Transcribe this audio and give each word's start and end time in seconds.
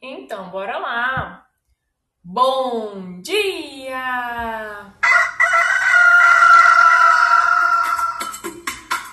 Então, 0.00 0.50
bora 0.50 0.78
lá! 0.78 1.46
Bom 2.22 3.20
dia! 3.22 4.92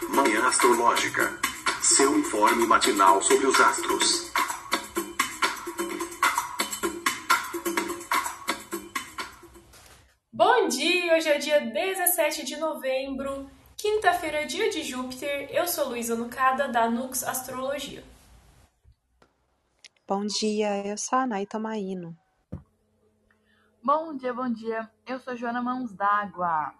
Manhã 0.09 0.47
Astrológica. 0.47 1.39
Seu 1.81 2.17
informe 2.17 2.67
matinal 2.67 3.21
sobre 3.21 3.47
os 3.47 3.59
astros. 3.59 4.31
Bom 10.31 10.67
dia! 10.67 11.15
Hoje 11.15 11.29
é 11.29 11.37
dia 11.37 11.61
17 11.61 12.43
de 12.43 12.57
novembro, 12.57 13.49
quinta-feira, 13.77 14.45
dia 14.45 14.69
de 14.69 14.83
Júpiter. 14.83 15.47
Eu 15.49 15.65
sou 15.67 15.89
Luísa 15.89 16.15
Nucada, 16.15 16.67
da 16.67 16.89
Nux 16.89 17.23
Astrologia. 17.23 18.03
Bom 20.05 20.25
dia, 20.25 20.85
eu 20.85 20.97
sou 20.97 21.17
a 21.17 21.25
Nay 21.25 21.45
Tomaino. 21.45 22.13
Bom 23.81 24.13
dia, 24.17 24.33
bom 24.33 24.51
dia. 24.51 24.91
Eu 25.07 25.17
sou 25.17 25.33
Joana 25.33 25.61
Mãos 25.61 25.93
d'Água. 25.93 26.73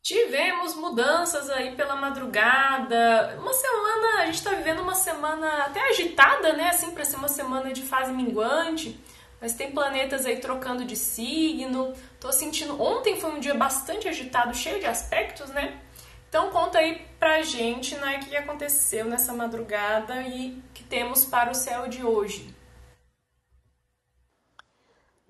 Tivemos 0.00 0.76
mudanças 0.76 1.50
aí 1.50 1.74
pela 1.74 1.96
madrugada. 1.96 3.36
Uma 3.40 3.52
semana, 3.52 4.22
a 4.22 4.26
gente 4.26 4.44
tá 4.44 4.50
vivendo 4.50 4.82
uma 4.82 4.94
semana 4.94 5.64
até 5.64 5.80
agitada, 5.90 6.52
né? 6.52 6.68
Assim, 6.68 6.92
para 6.92 7.04
ser 7.04 7.16
uma 7.16 7.26
semana 7.26 7.72
de 7.72 7.82
fase 7.82 8.12
minguante. 8.12 8.96
Mas 9.40 9.52
tem 9.52 9.72
planetas 9.72 10.24
aí 10.24 10.38
trocando 10.38 10.84
de 10.84 10.94
signo. 10.94 11.92
Tô 12.20 12.30
sentindo. 12.30 12.80
Ontem 12.80 13.20
foi 13.20 13.32
um 13.32 13.40
dia 13.40 13.54
bastante 13.54 14.06
agitado, 14.08 14.54
cheio 14.54 14.78
de 14.78 14.86
aspectos, 14.86 15.50
né? 15.50 15.83
Então 16.34 16.50
conta 16.50 16.78
aí 16.78 17.00
pra 17.16 17.42
gente 17.42 17.94
né, 17.94 18.16
o 18.16 18.26
que 18.26 18.36
aconteceu 18.36 19.04
nessa 19.04 19.32
madrugada 19.32 20.20
e 20.22 20.60
que 20.74 20.82
temos 20.82 21.24
para 21.24 21.52
o 21.52 21.54
céu 21.54 21.86
de 21.86 22.04
hoje. 22.04 22.52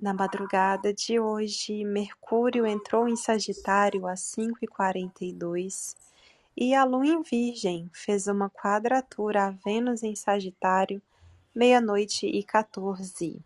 Na 0.00 0.14
madrugada 0.14 0.94
de 0.94 1.20
hoje, 1.20 1.84
Mercúrio 1.84 2.64
entrou 2.64 3.06
em 3.06 3.16
Sagitário 3.16 4.06
às 4.06 4.20
5h42 4.34 5.94
e 6.56 6.74
a 6.74 6.84
Lua 6.84 7.06
em 7.06 7.20
Virgem 7.20 7.90
fez 7.92 8.26
uma 8.26 8.48
quadratura 8.48 9.48
a 9.48 9.50
Vênus 9.50 10.02
em 10.02 10.16
Sagitário, 10.16 11.02
meia-noite 11.54 12.26
e 12.26 12.42
14. 12.42 13.44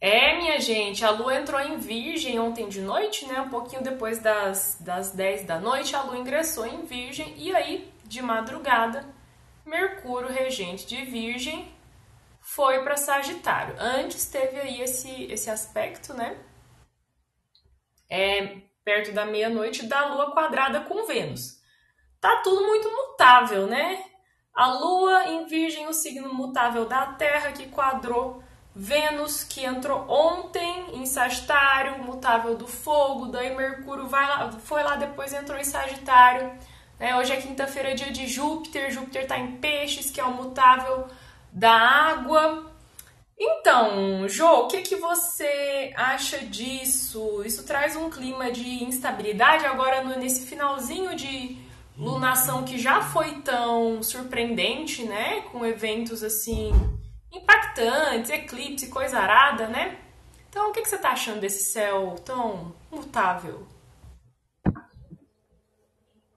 É, 0.00 0.36
minha 0.36 0.60
gente, 0.60 1.04
a 1.04 1.10
Lua 1.10 1.34
entrou 1.34 1.60
em 1.60 1.76
Virgem 1.76 2.38
ontem 2.38 2.68
de 2.68 2.80
noite, 2.80 3.26
né? 3.26 3.40
Um 3.40 3.48
pouquinho 3.48 3.82
depois 3.82 4.20
das, 4.20 4.78
das 4.80 5.10
10 5.10 5.44
da 5.44 5.58
noite, 5.58 5.96
a 5.96 6.02
Lua 6.02 6.18
ingressou 6.18 6.64
em 6.66 6.84
Virgem 6.84 7.34
e 7.36 7.54
aí, 7.54 7.92
de 8.04 8.22
madrugada, 8.22 9.04
Mercúrio, 9.66 10.28
regente 10.28 10.86
de 10.86 11.04
Virgem, 11.04 11.70
foi 12.40 12.82
para 12.84 12.96
Sagitário. 12.96 13.74
Antes 13.78 14.26
teve 14.30 14.58
aí 14.60 14.80
esse, 14.80 15.24
esse 15.24 15.50
aspecto, 15.50 16.14
né? 16.14 16.38
É, 18.08 18.62
perto 18.84 19.12
da 19.12 19.26
meia-noite 19.26 19.84
da 19.86 20.06
Lua 20.06 20.30
quadrada 20.30 20.80
com 20.82 21.06
Vênus. 21.06 21.58
Tá 22.20 22.40
tudo 22.42 22.66
muito 22.66 22.88
mutável, 22.88 23.66
né? 23.66 24.02
A 24.54 24.72
Lua 24.72 25.28
em 25.28 25.46
Virgem, 25.46 25.88
o 25.88 25.92
signo 25.92 26.32
mutável 26.32 26.86
da 26.86 27.14
Terra 27.14 27.52
que 27.52 27.68
quadrou 27.68 28.42
Vênus, 28.74 29.42
que 29.42 29.64
entrou 29.64 30.08
ontem 30.08 30.94
em 30.94 31.06
Sagitário, 31.06 31.98
mutável 32.02 32.56
do 32.56 32.66
fogo, 32.66 33.26
daí 33.26 33.54
Mercúrio 33.56 34.06
vai 34.06 34.28
lá, 34.28 34.52
foi 34.52 34.82
lá 34.82 34.96
depois 34.96 35.32
entrou 35.32 35.58
em 35.58 35.64
Sagitário. 35.64 36.52
Né? 36.98 37.16
Hoje 37.16 37.32
é 37.32 37.40
quinta-feira, 37.40 37.94
dia 37.94 38.12
de 38.12 38.26
Júpiter, 38.26 38.90
Júpiter 38.90 39.22
está 39.22 39.38
em 39.38 39.56
Peixes, 39.56 40.10
que 40.10 40.20
é 40.20 40.24
o 40.24 40.32
mutável 40.32 41.06
da 41.52 41.72
água. 41.72 42.72
Então, 43.38 44.28
Jo, 44.28 44.46
o 44.46 44.68
que, 44.68 44.82
que 44.82 44.96
você 44.96 45.92
acha 45.96 46.38
disso? 46.38 47.42
Isso 47.44 47.64
traz 47.64 47.94
um 47.94 48.10
clima 48.10 48.50
de 48.50 48.84
instabilidade 48.84 49.64
agora 49.64 50.02
no, 50.02 50.18
nesse 50.18 50.46
finalzinho 50.46 51.14
de 51.14 51.56
lunação 51.96 52.64
que 52.64 52.78
já 52.78 53.00
foi 53.00 53.40
tão 53.42 54.02
surpreendente, 54.02 55.04
né? 55.04 55.42
Com 55.52 55.64
eventos 55.64 56.22
assim 56.22 56.72
impactantes, 57.32 58.30
eclipse, 58.30 58.90
coisa 58.90 59.18
arada, 59.18 59.68
né? 59.68 60.00
Então, 60.48 60.70
o 60.70 60.72
que, 60.72 60.82
que 60.82 60.88
você 60.88 60.96
está 60.96 61.10
achando 61.10 61.40
desse 61.40 61.72
céu 61.72 62.16
tão 62.24 62.74
mutável? 62.90 63.66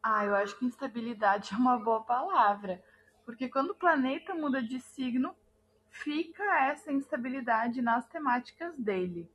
Ah, 0.04 0.26
eu 0.26 0.36
acho 0.36 0.58
que 0.58 0.66
instabilidade 0.66 1.54
é 1.54 1.58
uma 1.58 1.78
boa 1.78 2.04
palavra. 2.04 2.84
Porque 3.26 3.48
quando 3.48 3.72
o 3.72 3.76
planeta 3.76 4.34
muda 4.34 4.62
de 4.62 4.80
signo, 4.80 5.36
fica 5.90 6.44
essa 6.68 6.92
instabilidade 6.92 7.82
nas 7.82 8.06
temáticas 8.08 8.76
dele. 8.78 9.32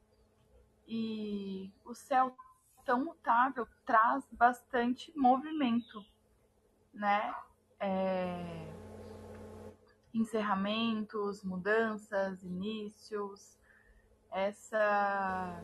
E 0.86 1.72
o 1.84 1.94
céu 1.94 2.36
tão 2.84 3.04
mutável 3.04 3.66
traz 3.84 4.24
bastante 4.32 5.12
movimento, 5.16 6.04
né? 6.92 7.34
É 7.80 8.85
encerramentos, 10.18 11.42
mudanças, 11.44 12.42
inícios, 12.42 13.58
essa 14.30 15.62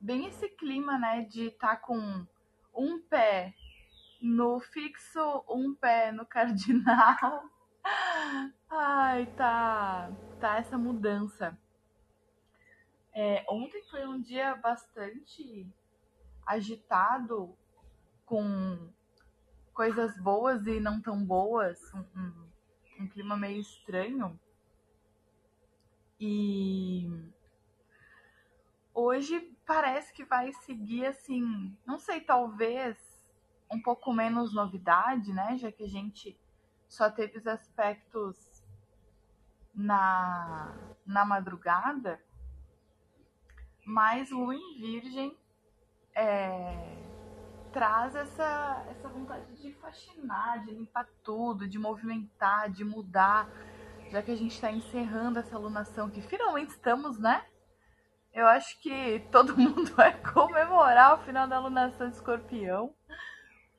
bem 0.00 0.26
esse 0.26 0.48
clima, 0.48 0.98
né, 0.98 1.22
de 1.22 1.46
estar 1.46 1.76
tá 1.76 1.76
com 1.76 2.26
um 2.74 3.00
pé 3.02 3.54
no 4.20 4.60
fixo, 4.60 5.44
um 5.48 5.74
pé 5.74 6.12
no 6.12 6.26
cardinal. 6.26 7.44
Ai, 8.70 9.26
tá, 9.36 10.10
tá 10.40 10.56
essa 10.58 10.76
mudança. 10.76 11.56
É, 13.14 13.44
ontem 13.48 13.82
foi 13.90 14.06
um 14.06 14.20
dia 14.20 14.54
bastante 14.56 15.68
agitado, 16.46 17.56
com 18.24 18.90
coisas 19.74 20.18
boas 20.18 20.66
e 20.66 20.80
não 20.80 21.00
tão 21.00 21.24
boas, 21.24 21.78
um, 21.94 22.00
um 22.16 22.51
um 23.02 23.08
clima 23.08 23.36
meio 23.36 23.60
estranho. 23.60 24.38
E 26.20 27.10
hoje 28.94 29.40
parece 29.66 30.12
que 30.12 30.24
vai 30.24 30.52
seguir 30.52 31.06
assim, 31.06 31.76
não 31.84 31.98
sei, 31.98 32.20
talvez 32.20 32.96
um 33.70 33.80
pouco 33.80 34.12
menos 34.12 34.54
novidade, 34.54 35.32
né? 35.32 35.56
Já 35.56 35.72
que 35.72 35.82
a 35.82 35.88
gente 35.88 36.38
só 36.88 37.10
teve 37.10 37.38
os 37.38 37.46
aspectos 37.46 38.62
na, 39.74 40.94
na 41.06 41.24
madrugada, 41.24 42.22
mas 43.84 44.30
Lua 44.30 44.54
em 44.54 44.78
Virgem 44.78 45.36
é, 46.14 47.11
traz 47.72 48.14
essa, 48.14 48.84
essa 48.90 49.08
vontade 49.08 49.54
de 49.60 49.72
fascinar, 49.74 50.64
de 50.64 50.72
limpar 50.72 51.06
tudo, 51.24 51.66
de 51.66 51.78
movimentar, 51.78 52.70
de 52.70 52.84
mudar, 52.84 53.48
já 54.10 54.22
que 54.22 54.30
a 54.30 54.36
gente 54.36 54.52
está 54.52 54.70
encerrando 54.70 55.38
essa 55.38 55.56
alunação 55.56 56.10
que 56.10 56.20
finalmente 56.20 56.70
estamos, 56.70 57.18
né? 57.18 57.44
Eu 58.32 58.46
acho 58.46 58.80
que 58.80 59.26
todo 59.30 59.56
mundo 59.58 59.94
vai 59.94 60.20
comemorar 60.22 61.14
o 61.14 61.24
final 61.24 61.48
da 61.48 61.56
alunação 61.56 62.08
de 62.08 62.16
escorpião, 62.16 62.94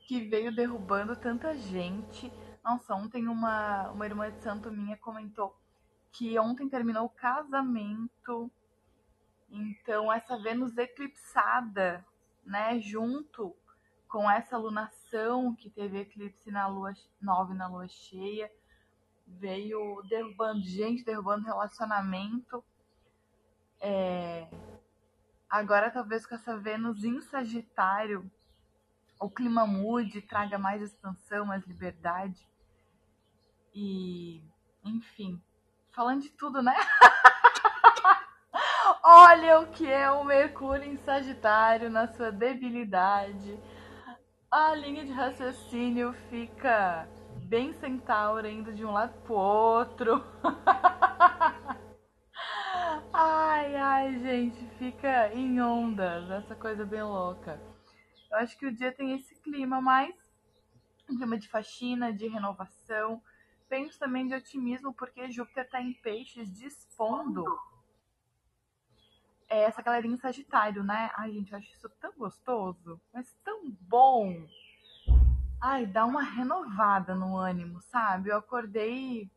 que 0.07 0.27
veio 0.27 0.53
derrubando 0.53 1.15
tanta 1.15 1.55
gente. 1.55 2.31
Nossa, 2.63 2.93
ontem 2.95 3.27
uma, 3.27 3.89
uma 3.91 4.05
irmã 4.05 4.31
de 4.31 4.41
santo 4.41 4.71
minha 4.71 4.97
comentou 4.97 5.55
que 6.13 6.37
ontem 6.37 6.69
terminou 6.69 7.05
o 7.05 7.09
casamento. 7.09 8.51
Então, 9.49 10.11
essa 10.11 10.37
Vênus 10.37 10.77
eclipsada, 10.77 12.05
né, 12.45 12.79
junto 12.79 13.55
com 14.13 14.29
essa 14.29 14.55
lunação 14.55 15.55
que 15.55 15.71
teve 15.71 16.01
eclipse 16.01 16.51
na 16.51 16.67
lua 16.67 16.93
nova 17.19 17.51
e 17.51 17.57
na 17.57 17.67
lua 17.67 17.87
cheia, 17.87 18.47
veio 19.25 20.03
derrubando 20.07 20.61
gente, 20.61 21.03
derrubando 21.03 21.47
relacionamento. 21.47 22.63
É... 23.81 24.47
Agora, 25.49 25.89
talvez 25.89 26.27
com 26.27 26.35
essa 26.35 26.55
Vênus 26.55 27.03
em 27.03 27.19
Sagitário, 27.21 28.31
o 29.19 29.31
clima 29.31 29.65
mude, 29.65 30.21
traga 30.21 30.59
mais 30.59 30.83
expansão, 30.83 31.47
mais 31.47 31.65
liberdade. 31.65 32.47
E, 33.73 34.43
enfim, 34.83 35.41
falando 35.89 36.21
de 36.21 36.29
tudo, 36.29 36.61
né? 36.61 36.75
Olha 39.03 39.61
o 39.61 39.71
que 39.71 39.91
é 39.91 40.11
o 40.11 40.23
Mercúrio 40.23 40.83
em 40.83 40.97
Sagitário 40.97 41.89
na 41.89 42.07
sua 42.09 42.31
debilidade 42.31 43.59
a 44.53 44.75
linha 44.75 45.03
de 45.03 45.11
raciocínio 45.11 46.13
fica 46.29 47.09
bem 47.47 47.73
centaura, 47.73 48.47
indo 48.47 48.71
de 48.71 48.85
um 48.85 48.91
lado 48.91 49.19
pro 49.23 49.33
outro. 49.33 50.23
ai, 53.11 53.75
ai, 53.75 54.19
gente, 54.19 54.63
fica 54.77 55.33
em 55.33 55.59
ondas, 55.59 56.29
essa 56.29 56.55
coisa 56.55 56.85
bem 56.85 57.01
louca. 57.01 57.59
Eu 58.29 58.37
acho 58.37 58.55
que 58.59 58.67
o 58.67 58.71
dia 58.71 58.91
tem 58.91 59.15
esse 59.15 59.33
clima 59.41 59.81
mais 59.81 60.13
um 61.09 61.17
clima 61.17 61.35
de 61.35 61.49
faxina, 61.49 62.13
de 62.13 62.27
renovação, 62.27 63.23
penso 63.67 63.97
também 63.97 64.27
de 64.27 64.35
otimismo 64.35 64.93
porque 64.93 65.31
Júpiter 65.31 65.65
está 65.65 65.81
em 65.81 65.93
peixes 65.93 66.47
dispondo 66.53 67.43
é, 69.53 69.65
essa 69.65 69.83
galerinha 69.83 70.15
em 70.15 70.19
Sagitário, 70.19 70.83
né? 70.83 71.11
Ai, 71.15 71.31
gente, 71.31 71.51
eu 71.51 71.59
acho 71.59 71.71
isso 71.71 71.87
tão 72.01 72.11
gostoso, 72.17 72.99
mas 73.13 73.31
tão 73.43 73.69
bom. 73.81 74.47
Ai, 75.61 75.85
dá 75.85 76.05
uma 76.05 76.23
renovada 76.23 77.13
no 77.13 77.37
ânimo, 77.37 77.79
sabe? 77.81 78.29
Eu 78.29 78.37
acordei 78.37 79.29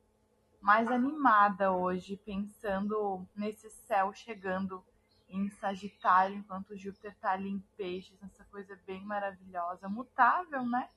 mais 0.58 0.90
animada 0.90 1.70
hoje, 1.70 2.16
pensando 2.16 3.28
nesse 3.36 3.68
céu 3.68 4.14
chegando 4.14 4.82
em 5.28 5.50
Sagitário, 5.50 6.36
enquanto 6.36 6.78
Júpiter 6.78 7.14
tá 7.20 7.32
ali 7.32 7.50
em 7.50 7.62
Peixes, 7.76 8.16
essa 8.22 8.44
coisa 8.46 8.74
bem 8.86 9.04
maravilhosa, 9.04 9.86
mutável, 9.86 10.64
né? 10.64 10.88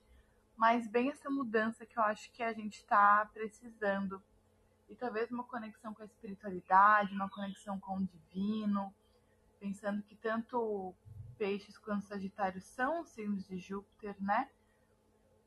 Mas 0.55 0.87
bem 0.87 1.09
essa 1.09 1.29
mudança 1.29 1.85
que 1.85 1.99
eu 1.99 2.03
acho 2.03 2.31
que 2.31 2.41
a 2.41 2.53
gente 2.53 2.77
está 2.77 3.29
precisando. 3.33 4.23
E 4.87 4.95
talvez 4.95 5.29
uma 5.29 5.43
conexão 5.43 5.93
com 5.93 6.03
a 6.03 6.05
espiritualidade, 6.05 7.13
uma 7.13 7.29
conexão 7.29 7.77
com 7.79 7.97
o 7.97 8.05
divino, 8.05 8.93
pensando 9.59 10.01
que 10.03 10.15
tanto 10.15 10.95
Peixes 11.37 11.77
quanto 11.77 12.05
Sagitário 12.05 12.61
são 12.61 13.03
signos 13.05 13.47
de 13.47 13.57
Júpiter, 13.57 14.15
né? 14.19 14.49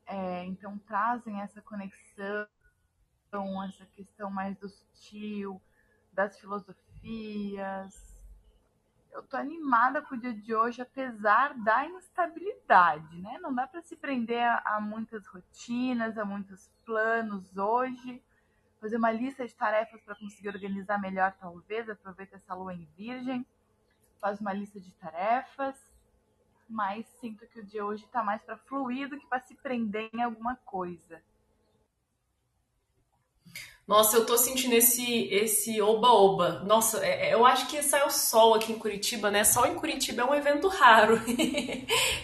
É, 0.05 0.43
então 0.45 0.77
trazem 0.79 1.41
essa 1.41 1.61
conexão, 1.61 2.47
essa 3.67 3.85
questão 3.95 4.29
mais 4.29 4.57
do 4.57 4.69
sutil, 4.69 5.61
das 6.11 6.39
filosofias, 6.39 8.13
eu 9.13 9.21
tô 9.21 9.37
animada 9.37 10.01
com 10.01 10.15
o 10.15 10.17
dia 10.17 10.33
de 10.33 10.55
hoje, 10.55 10.81
apesar 10.81 11.53
da 11.59 11.85
instabilidade, 11.85 13.21
né? 13.21 13.37
Não 13.39 13.53
dá 13.53 13.67
para 13.67 13.81
se 13.81 13.95
prender 13.95 14.41
a, 14.41 14.61
a, 14.65 14.81
muitas 14.81 15.27
rotinas, 15.27 16.17
a 16.17 16.25
muitos 16.25 16.71
planos 16.83 17.55
hoje. 17.55 18.21
Fazer 18.81 18.97
uma 18.97 19.11
lista 19.11 19.47
de 19.47 19.55
tarefas 19.55 20.01
para 20.01 20.15
conseguir 20.15 20.49
organizar 20.49 20.99
melhor, 20.99 21.31
talvez. 21.39 21.87
Aproveita 21.87 22.37
essa 22.37 22.55
lua 22.55 22.73
em 22.73 22.85
virgem, 22.97 23.45
faz 24.23 24.39
uma 24.39 24.53
lista 24.53 24.79
de 24.79 24.89
tarefas. 24.93 25.75
Mas 26.69 27.05
sinto 27.19 27.45
que 27.45 27.59
o 27.59 27.65
dia 27.65 27.85
hoje 27.85 28.05
está 28.05 28.23
mais 28.23 28.41
para 28.41 28.55
fluir 28.55 29.09
do 29.09 29.19
que 29.19 29.27
para 29.27 29.41
se 29.41 29.53
prender 29.55 30.09
em 30.13 30.21
alguma 30.21 30.55
coisa. 30.55 31.21
Nossa, 33.85 34.15
eu 34.15 34.25
tô 34.25 34.37
sentindo 34.37 34.73
esse 34.75 35.25
esse 35.25 35.81
oba-oba. 35.81 36.63
Nossa, 36.65 37.05
é, 37.05 37.31
é, 37.31 37.33
eu 37.33 37.45
acho 37.45 37.67
que 37.67 37.83
sai 37.83 38.07
o 38.07 38.09
sol 38.09 38.53
aqui 38.53 38.71
em 38.71 38.79
Curitiba, 38.79 39.29
né? 39.29 39.43
Sol 39.43 39.65
em 39.65 39.75
Curitiba 39.75 40.21
é 40.21 40.25
um 40.25 40.33
evento 40.33 40.69
raro. 40.69 41.21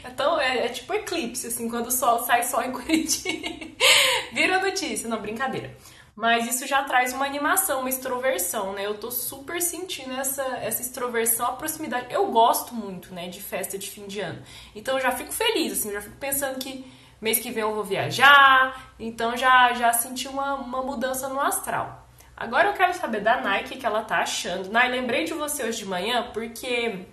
então, 0.09 0.39
é, 0.39 0.65
é, 0.65 0.69
tipo 0.69 0.93
eclipse, 0.93 1.47
assim, 1.47 1.69
quando 1.69 1.87
o 1.87 1.91
sol 1.91 2.19
sai 2.19 2.43
sol 2.43 2.63
em 2.63 2.71
Curitiba. 2.71 3.75
Vira 4.31 4.61
notícia, 4.61 5.09
não, 5.09 5.21
brincadeira. 5.21 5.75
Mas 6.19 6.54
isso 6.54 6.68
já 6.68 6.83
traz 6.83 7.13
uma 7.13 7.25
animação, 7.25 7.80
uma 7.80 7.88
extroversão, 7.88 8.74
né? 8.74 8.86
Eu 8.86 8.95
tô 8.95 9.10
super 9.10 9.62
sentindo 9.62 10.12
essa, 10.19 10.44
essa 10.57 10.81
extroversão, 10.81 11.45
a 11.45 11.51
proximidade. 11.54 12.07
Eu 12.13 12.27
gosto 12.30 12.75
muito, 12.75 13.13
né, 13.13 13.30
de 13.30 13.42
festa 13.42 13.77
de 13.77 13.89
fim 13.89 14.06
de 14.06 14.19
ano. 14.19 14.44
Então 14.75 14.98
eu 14.98 15.01
já 15.01 15.12
fico 15.12 15.31
feliz, 15.31 15.71
assim, 15.71 15.94
já 15.94 16.01
fico 16.01 16.18
pensando 16.18 16.60
que 16.60 16.86
mês 17.21 17.39
que 17.39 17.50
vem 17.51 17.63
eu 17.63 17.74
vou 17.74 17.86
viajar, 17.86 18.94
então 19.00 19.38
já, 19.38 19.71
já 19.71 19.94
senti 19.94 20.27
uma, 20.27 20.56
uma 20.56 20.81
mudança 20.81 21.30
no 21.30 21.39
astral. 21.39 22.06
Agora 22.36 22.68
eu 22.68 22.74
quero 22.74 22.94
saber 22.95 23.21
da 23.21 23.39
Nike 23.39 23.77
que 23.77 23.86
ela 23.86 24.04
tá 24.04 24.18
achando. 24.18 24.69
Nai, 24.69 24.89
lembrei 24.89 25.24
de 25.24 25.33
você 25.33 25.63
hoje 25.63 25.77
de 25.77 25.86
manhã 25.86 26.31
porque 26.33 27.06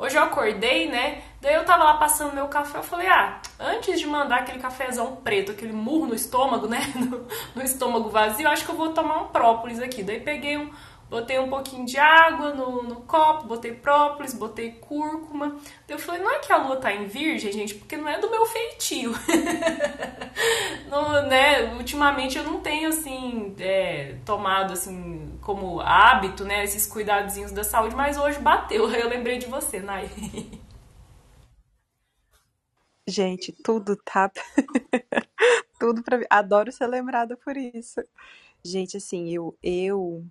hoje 0.00 0.16
eu 0.16 0.22
acordei, 0.24 0.88
né? 0.88 1.22
Daí 1.40 1.54
eu 1.54 1.64
tava 1.64 1.84
lá 1.84 1.94
passando 1.94 2.34
meu 2.34 2.48
café, 2.48 2.78
eu 2.78 2.82
falei, 2.82 3.06
ah, 3.06 3.40
antes 3.58 4.00
de 4.00 4.06
mandar 4.06 4.40
aquele 4.40 4.58
cafezão 4.58 5.16
preto, 5.16 5.52
aquele 5.52 5.72
murro 5.72 6.06
no 6.06 6.14
estômago, 6.14 6.66
né? 6.66 6.80
No, 6.96 7.26
no 7.54 7.62
estômago 7.62 8.08
vazio, 8.08 8.48
acho 8.48 8.64
que 8.64 8.70
eu 8.70 8.76
vou 8.76 8.92
tomar 8.92 9.22
um 9.22 9.28
própolis 9.28 9.80
aqui. 9.80 10.02
Daí 10.02 10.20
peguei 10.20 10.56
um, 10.56 10.70
Botei 11.10 11.40
um 11.40 11.48
pouquinho 11.48 11.84
de 11.84 11.98
água 11.98 12.54
no, 12.54 12.84
no 12.84 13.00
copo, 13.00 13.48
botei 13.48 13.74
própolis, 13.74 14.32
botei 14.32 14.70
cúrcuma. 14.70 15.58
eu 15.88 15.98
falei, 15.98 16.22
não 16.22 16.30
é 16.30 16.38
que 16.38 16.52
a 16.52 16.56
lua 16.56 16.76
tá 16.76 16.92
em 16.92 17.06
virgem, 17.06 17.50
gente, 17.50 17.74
porque 17.74 17.96
não 17.96 18.08
é 18.08 18.20
do 18.20 18.30
meu 18.30 18.46
feitio. 18.46 19.12
no, 20.88 21.22
né, 21.22 21.74
ultimamente 21.74 22.38
eu 22.38 22.44
não 22.44 22.60
tenho, 22.60 22.90
assim, 22.90 23.56
é, 23.58 24.14
tomado, 24.24 24.72
assim, 24.72 25.36
como 25.42 25.80
hábito, 25.80 26.44
né, 26.44 26.62
esses 26.62 26.86
cuidadozinhos 26.86 27.50
da 27.50 27.64
saúde, 27.64 27.96
mas 27.96 28.16
hoje 28.16 28.38
bateu. 28.38 28.88
Eu 28.94 29.08
lembrei 29.08 29.38
de 29.38 29.46
você, 29.46 29.80
Nai. 29.80 30.08
Gente, 33.08 33.50
tudo 33.64 33.96
tá. 33.96 34.30
tudo 35.80 36.04
mim. 36.16 36.24
Adoro 36.30 36.70
ser 36.70 36.86
lembrada 36.86 37.36
por 37.36 37.56
isso. 37.56 38.00
Gente, 38.62 38.96
assim, 38.96 39.30
eu, 39.34 39.56
eu 39.62 40.24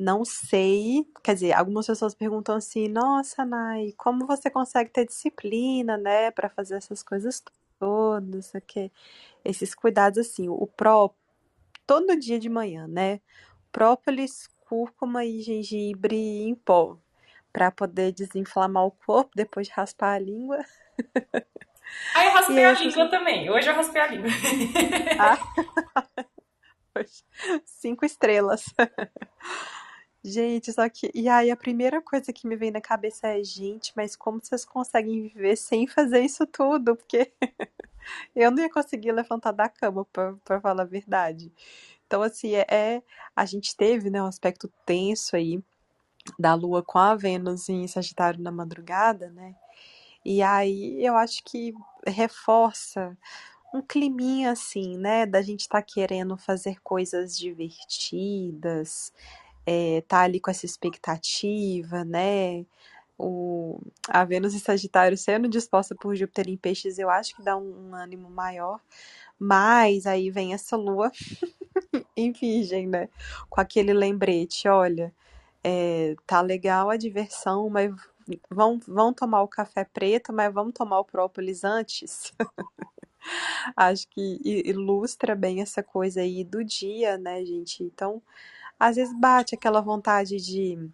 não 0.00 0.24
sei, 0.24 1.06
quer 1.22 1.34
dizer, 1.34 1.52
algumas 1.52 1.86
pessoas 1.86 2.14
perguntam 2.14 2.56
assim: 2.56 2.88
"Nossa, 2.88 3.44
Nai, 3.44 3.92
como 3.98 4.26
você 4.26 4.48
consegue 4.50 4.90
ter 4.90 5.04
disciplina, 5.06 5.98
né, 5.98 6.30
para 6.30 6.48
fazer 6.48 6.76
essas 6.76 7.02
coisas 7.02 7.42
todas, 7.78 8.52
que 8.66 8.90
esses 9.44 9.74
cuidados 9.74 10.18
assim, 10.18 10.48
o 10.48 10.66
pró 10.66 11.10
todo 11.86 12.18
dia 12.18 12.38
de 12.38 12.48
manhã, 12.48 12.86
né? 12.88 13.20
Própolis, 13.70 14.48
cúrcuma 14.60 15.24
e 15.24 15.42
gengibre 15.42 16.16
em 16.16 16.54
pó, 16.54 16.96
para 17.52 17.70
poder 17.70 18.12
desinflamar 18.12 18.86
o 18.86 18.92
corpo 18.92 19.32
depois 19.34 19.66
de 19.66 19.74
raspar 19.74 20.14
a 20.14 20.18
língua. 20.18 20.64
Ah, 22.14 22.24
eu 22.24 22.32
raspei 22.32 22.64
a 22.64 22.72
língua 22.72 23.02
assim... 23.02 23.10
também. 23.10 23.50
Hoje 23.50 23.68
eu 23.68 23.74
raspei 23.74 24.00
a 24.00 24.06
língua. 24.06 24.30
Ah. 25.18 25.38
Cinco 27.66 28.04
estrelas. 28.04 28.64
Gente, 30.22 30.72
só 30.72 30.88
que. 30.88 31.10
E 31.14 31.28
aí, 31.28 31.50
a 31.50 31.56
primeira 31.56 32.02
coisa 32.02 32.32
que 32.32 32.46
me 32.46 32.56
vem 32.56 32.70
na 32.70 32.80
cabeça 32.80 33.28
é: 33.28 33.42
gente, 33.42 33.92
mas 33.96 34.14
como 34.14 34.40
vocês 34.42 34.64
conseguem 34.64 35.22
viver 35.28 35.56
sem 35.56 35.86
fazer 35.86 36.20
isso 36.20 36.46
tudo? 36.46 36.94
Porque 36.96 37.32
eu 38.36 38.50
não 38.50 38.62
ia 38.62 38.70
conseguir 38.70 39.12
levantar 39.12 39.52
da 39.52 39.68
cama, 39.68 40.04
pra 40.04 40.60
falar 40.60 40.82
a 40.82 40.86
verdade. 40.86 41.52
Então, 42.06 42.22
assim, 42.22 42.54
é, 42.54 42.66
é, 42.68 43.02
a 43.34 43.46
gente 43.46 43.76
teve 43.76 44.10
né, 44.10 44.22
um 44.22 44.26
aspecto 44.26 44.70
tenso 44.84 45.36
aí 45.36 45.62
da 46.38 46.54
Lua 46.54 46.82
com 46.82 46.98
a 46.98 47.14
Vênus 47.14 47.68
em 47.68 47.86
Sagitário 47.86 48.42
na 48.42 48.50
madrugada, 48.50 49.30
né? 49.30 49.54
E 50.24 50.42
aí 50.42 51.04
eu 51.04 51.16
acho 51.16 51.42
que 51.44 51.72
reforça 52.06 53.16
um 53.72 53.80
climinha 53.80 54.52
assim, 54.52 54.98
né? 54.98 55.24
Da 55.26 55.40
gente 55.42 55.60
estar 55.60 55.80
tá 55.80 55.86
querendo 55.86 56.36
fazer 56.36 56.80
coisas 56.82 57.36
divertidas, 57.38 59.12
é, 59.66 60.02
tá 60.08 60.20
ali 60.20 60.40
com 60.40 60.50
essa 60.50 60.66
expectativa, 60.66 62.04
né? 62.04 62.64
O, 63.18 63.80
a 64.08 64.24
Vênus 64.24 64.54
em 64.54 64.58
Sagitário 64.58 65.16
sendo 65.16 65.48
disposta 65.48 65.94
por 65.94 66.16
Júpiter 66.16 66.48
em 66.48 66.56
Peixes, 66.56 66.98
eu 66.98 67.10
acho 67.10 67.36
que 67.36 67.42
dá 67.42 67.56
um, 67.56 67.90
um 67.90 67.94
ânimo 67.94 68.30
maior. 68.30 68.80
Mas 69.38 70.06
aí 70.06 70.30
vem 70.30 70.54
essa 70.54 70.76
lua 70.76 71.10
em 72.16 72.32
Virgem, 72.32 72.86
né? 72.86 73.08
Com 73.48 73.60
aquele 73.60 73.92
lembrete: 73.92 74.68
olha, 74.68 75.14
é, 75.64 76.14
tá 76.26 76.40
legal 76.40 76.90
a 76.90 76.96
diversão, 76.96 77.68
mas 77.70 77.92
vão, 78.50 78.78
vão 78.86 79.12
tomar 79.12 79.42
o 79.42 79.48
café 79.48 79.84
preto, 79.84 80.32
mas 80.32 80.52
vamos 80.52 80.74
tomar 80.74 81.00
o 81.00 81.04
própolis 81.04 81.64
antes. 81.64 82.32
Acho 83.76 84.08
que 84.08 84.40
ilustra 84.44 85.34
bem 85.34 85.60
essa 85.60 85.82
coisa 85.82 86.20
aí 86.20 86.44
do 86.44 86.64
dia, 86.64 87.18
né, 87.18 87.44
gente? 87.44 87.82
Então, 87.82 88.22
às 88.80 88.96
vezes 88.96 89.14
bate 89.20 89.54
aquela 89.54 89.82
vontade 89.82 90.38
de 90.38 90.90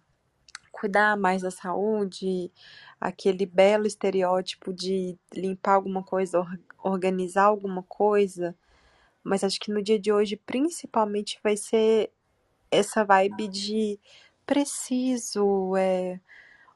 cuidar 0.73 1.17
mais 1.17 1.41
da 1.41 1.49
saúde, 1.49 2.51
aquele 2.99 3.45
belo 3.45 3.87
estereótipo 3.87 4.73
de 4.73 5.17
limpar 5.33 5.75
alguma 5.75 6.03
coisa, 6.03 6.45
organizar 6.83 7.45
alguma 7.45 7.81
coisa, 7.83 8.53
mas 9.23 9.43
acho 9.43 9.59
que 9.59 9.71
no 9.71 9.81
dia 9.81 9.97
de 9.97 10.11
hoje 10.11 10.35
principalmente 10.35 11.39
vai 11.41 11.55
ser 11.55 12.11
essa 12.69 13.05
vibe 13.05 13.47
de 13.47 13.99
preciso 14.45 15.75
é, 15.77 16.19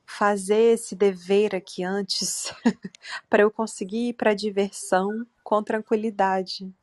fazer 0.06 0.74
esse 0.74 0.96
dever 0.96 1.56
aqui 1.56 1.84
antes 1.84 2.54
para 3.30 3.44
eu 3.44 3.52
conseguir 3.52 4.10
ir 4.10 4.14
para 4.14 4.34
diversão 4.34 5.26
com 5.44 5.62
tranquilidade. 5.62 6.74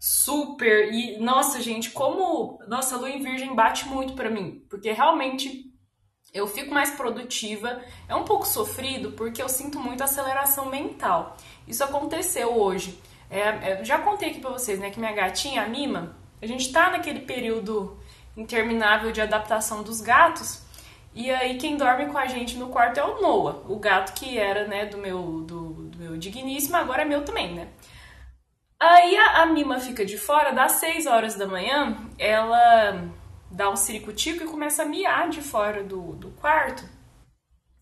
Super! 0.00 0.90
E, 0.94 1.18
nossa, 1.18 1.60
gente, 1.60 1.90
como. 1.90 2.58
Nossa, 2.66 2.96
lua 2.96 3.10
em 3.10 3.22
virgem 3.22 3.54
bate 3.54 3.86
muito 3.86 4.14
para 4.14 4.30
mim, 4.30 4.64
porque 4.70 4.90
realmente 4.92 5.70
eu 6.32 6.46
fico 6.46 6.72
mais 6.72 6.90
produtiva. 6.90 7.82
É 8.08 8.14
um 8.14 8.24
pouco 8.24 8.46
sofrido 8.46 9.12
porque 9.12 9.42
eu 9.42 9.48
sinto 9.48 9.78
muito 9.78 10.02
aceleração 10.02 10.70
mental. 10.70 11.36
Isso 11.68 11.84
aconteceu 11.84 12.56
hoje. 12.56 12.98
É, 13.28 13.40
é, 13.40 13.84
já 13.84 13.98
contei 13.98 14.30
aqui 14.30 14.40
pra 14.40 14.50
vocês, 14.50 14.80
né, 14.80 14.88
que 14.88 14.98
minha 14.98 15.12
gatinha, 15.12 15.62
a 15.62 15.68
Mima, 15.68 16.16
a 16.40 16.46
gente 16.46 16.72
tá 16.72 16.90
naquele 16.90 17.20
período 17.20 18.00
interminável 18.34 19.12
de 19.12 19.20
adaptação 19.20 19.82
dos 19.82 20.00
gatos. 20.00 20.62
E 21.14 21.30
aí 21.30 21.58
quem 21.58 21.76
dorme 21.76 22.06
com 22.06 22.16
a 22.16 22.26
gente 22.26 22.56
no 22.56 22.68
quarto 22.68 22.98
é 22.98 23.04
o 23.04 23.20
Noah, 23.20 23.58
o 23.68 23.78
gato 23.78 24.14
que 24.14 24.38
era, 24.38 24.66
né, 24.66 24.86
do 24.86 24.96
meu, 24.96 25.42
do, 25.42 25.72
do 25.88 25.98
meu 25.98 26.16
digníssimo, 26.16 26.76
agora 26.76 27.02
é 27.02 27.04
meu 27.04 27.22
também, 27.22 27.54
né? 27.54 27.68
Aí 28.80 29.16
a, 29.16 29.42
a 29.42 29.46
Mima 29.46 29.78
fica 29.78 30.06
de 30.06 30.16
fora, 30.16 30.52
das 30.52 30.72
6 30.72 31.06
horas 31.06 31.34
da 31.34 31.46
manhã, 31.46 31.96
ela 32.18 33.10
dá 33.50 33.68
um 33.68 33.76
ciricutico 33.76 34.42
e 34.42 34.46
começa 34.46 34.82
a 34.82 34.86
miar 34.86 35.28
de 35.28 35.42
fora 35.42 35.84
do, 35.84 36.14
do 36.14 36.30
quarto, 36.30 36.82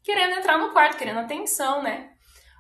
querendo 0.03 0.39
entrar 0.39 0.59
no 0.59 0.73
quarto, 0.73 0.97
querendo 0.97 1.21
atenção, 1.21 1.83
né? 1.83 2.11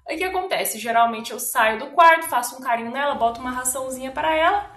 Aí 0.07 0.15
o 0.15 0.19
que 0.19 0.25
acontece? 0.25 0.79
Geralmente 0.79 1.33
eu 1.33 1.41
saio 1.41 1.79
do 1.79 1.89
quarto, 1.89 2.29
faço 2.29 2.57
um 2.57 2.61
carinho 2.61 2.93
nela, 2.93 3.17
boto 3.17 3.41
uma 3.41 3.51
raçãozinha 3.51 4.13
para 4.13 4.35
ela 4.35 4.71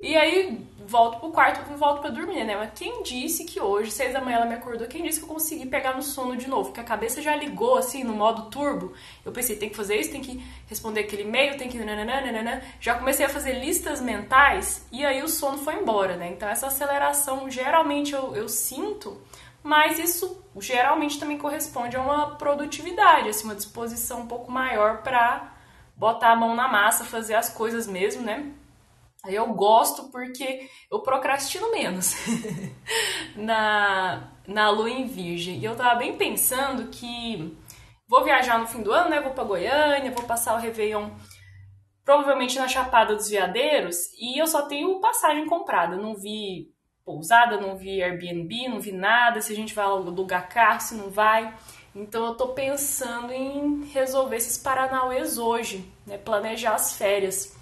e 0.00 0.16
aí 0.16 0.66
volto 0.86 1.20
pro 1.20 1.30
quarto 1.30 1.60
e 1.70 1.76
volto 1.76 2.00
para 2.00 2.10
dormir, 2.10 2.44
né? 2.44 2.56
Mas 2.56 2.70
quem 2.74 3.02
disse 3.02 3.44
que 3.44 3.60
hoje, 3.60 3.90
seis 3.90 4.12
da 4.12 4.20
manhã, 4.20 4.36
ela 4.36 4.46
me 4.46 4.54
acordou? 4.54 4.86
Quem 4.86 5.02
disse 5.02 5.18
que 5.18 5.24
eu 5.24 5.28
consegui 5.28 5.66
pegar 5.66 5.94
no 5.94 6.02
sono 6.02 6.36
de 6.36 6.48
novo? 6.48 6.72
Que 6.72 6.80
a 6.80 6.84
cabeça 6.84 7.22
já 7.22 7.34
ligou 7.34 7.76
assim 7.76 8.04
no 8.04 8.14
modo 8.14 8.50
turbo. 8.50 8.92
Eu 9.24 9.32
pensei, 9.32 9.56
tem 9.56 9.68
que 9.68 9.76
fazer 9.76 9.96
isso, 9.96 10.10
tem 10.10 10.20
que 10.20 10.44
responder 10.66 11.00
aquele 11.00 11.22
e-mail, 11.22 11.56
tem 11.56 11.68
que. 11.68 11.78
Nananana. 11.78 12.62
Já 12.80 12.94
comecei 12.94 13.26
a 13.26 13.28
fazer 13.28 13.52
listas 13.52 14.00
mentais 14.00 14.86
e 14.90 15.04
aí 15.04 15.22
o 15.22 15.28
sono 15.28 15.58
foi 15.58 15.74
embora, 15.74 16.16
né? 16.16 16.30
Então 16.30 16.48
essa 16.48 16.66
aceleração 16.66 17.50
geralmente 17.50 18.12
eu, 18.12 18.34
eu 18.34 18.48
sinto, 18.48 19.20
mas 19.62 19.98
isso 19.98 20.42
geralmente 20.58 21.18
também 21.18 21.38
corresponde 21.38 21.96
a 21.96 22.00
uma 22.00 22.36
produtividade, 22.36 23.28
assim, 23.28 23.44
uma 23.44 23.54
disposição 23.54 24.20
um 24.20 24.26
pouco 24.26 24.50
maior 24.50 25.02
para 25.02 25.52
botar 25.96 26.32
a 26.32 26.36
mão 26.36 26.54
na 26.54 26.68
massa, 26.68 27.04
fazer 27.04 27.34
as 27.34 27.48
coisas 27.48 27.86
mesmo, 27.86 28.22
né? 28.22 28.52
Eu 29.26 29.52
gosto 29.54 30.10
porque 30.10 30.68
eu 30.90 31.00
procrastino 31.00 31.70
menos 31.70 32.14
na, 33.36 34.32
na 34.46 34.70
lua 34.70 34.90
em 34.90 35.06
virgem. 35.06 35.58
E 35.58 35.64
eu 35.64 35.74
tava 35.76 35.96
bem 35.96 36.16
pensando 36.16 36.88
que 36.90 37.56
vou 38.06 38.22
viajar 38.24 38.58
no 38.58 38.66
fim 38.66 38.82
do 38.82 38.92
ano, 38.92 39.10
né? 39.10 39.20
Vou 39.20 39.32
pra 39.32 39.44
Goiânia, 39.44 40.10
vou 40.10 40.24
passar 40.24 40.54
o 40.54 40.60
Réveillon 40.60 41.10
provavelmente 42.04 42.58
na 42.58 42.68
Chapada 42.68 43.16
dos 43.16 43.30
Veadeiros 43.30 44.12
e 44.18 44.38
eu 44.38 44.46
só 44.46 44.62
tenho 44.62 45.00
passagem 45.00 45.46
comprada. 45.46 45.96
Não 45.96 46.14
vi 46.14 46.70
pousada, 47.04 47.60
não 47.60 47.76
vi 47.76 48.02
Airbnb, 48.02 48.68
não 48.68 48.80
vi 48.80 48.92
nada. 48.92 49.40
Se 49.40 49.52
a 49.52 49.56
gente 49.56 49.74
vai 49.74 49.84
alugar 49.84 50.48
carro, 50.48 50.80
se 50.80 50.94
não 50.94 51.10
vai. 51.10 51.54
Então 51.94 52.26
eu 52.26 52.34
tô 52.34 52.48
pensando 52.48 53.32
em 53.32 53.84
resolver 53.86 54.36
esses 54.36 54.58
paranauês 54.58 55.38
hoje, 55.38 55.90
né? 56.06 56.18
Planejar 56.18 56.74
as 56.74 56.96
férias 56.96 57.53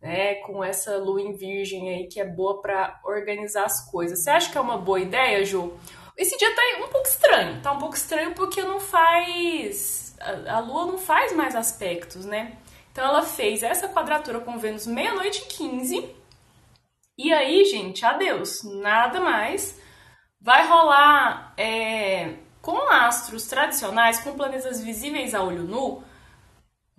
né, 0.00 0.36
com 0.36 0.62
essa 0.62 0.96
lua 0.96 1.20
em 1.20 1.32
virgem 1.32 1.90
aí 1.90 2.06
que 2.06 2.20
é 2.20 2.24
boa 2.24 2.60
para 2.60 3.00
organizar 3.04 3.64
as 3.64 3.90
coisas. 3.90 4.22
Você 4.22 4.30
acha 4.30 4.50
que 4.50 4.58
é 4.58 4.60
uma 4.60 4.78
boa 4.78 5.00
ideia, 5.00 5.44
Ju? 5.44 5.72
Esse 6.16 6.36
dia 6.36 6.54
tá 6.54 6.62
um 6.84 6.88
pouco 6.88 7.06
estranho, 7.06 7.62
tá 7.62 7.72
um 7.72 7.78
pouco 7.78 7.96
estranho 7.96 8.34
porque 8.34 8.62
não 8.62 8.80
faz 8.80 10.08
a, 10.20 10.56
a 10.56 10.58
lua 10.60 10.86
não 10.86 10.98
faz 10.98 11.32
mais 11.32 11.54
aspectos, 11.54 12.24
né? 12.24 12.56
Então 12.92 13.04
ela 13.04 13.22
fez 13.22 13.62
essa 13.62 13.88
quadratura 13.88 14.40
com 14.40 14.58
Vênus 14.58 14.86
meia-noite 14.86 15.42
e 15.42 15.46
15. 15.46 16.16
E 17.16 17.32
aí, 17.32 17.64
gente, 17.64 18.04
adeus, 18.04 18.62
nada 18.64 19.20
mais. 19.20 19.80
Vai 20.40 20.66
rolar 20.66 21.52
é, 21.56 22.34
com 22.62 22.76
astros 22.90 23.46
tradicionais, 23.46 24.20
com 24.20 24.36
planetas 24.36 24.80
visíveis 24.80 25.34
a 25.34 25.42
olho 25.42 25.62
nu, 25.62 26.02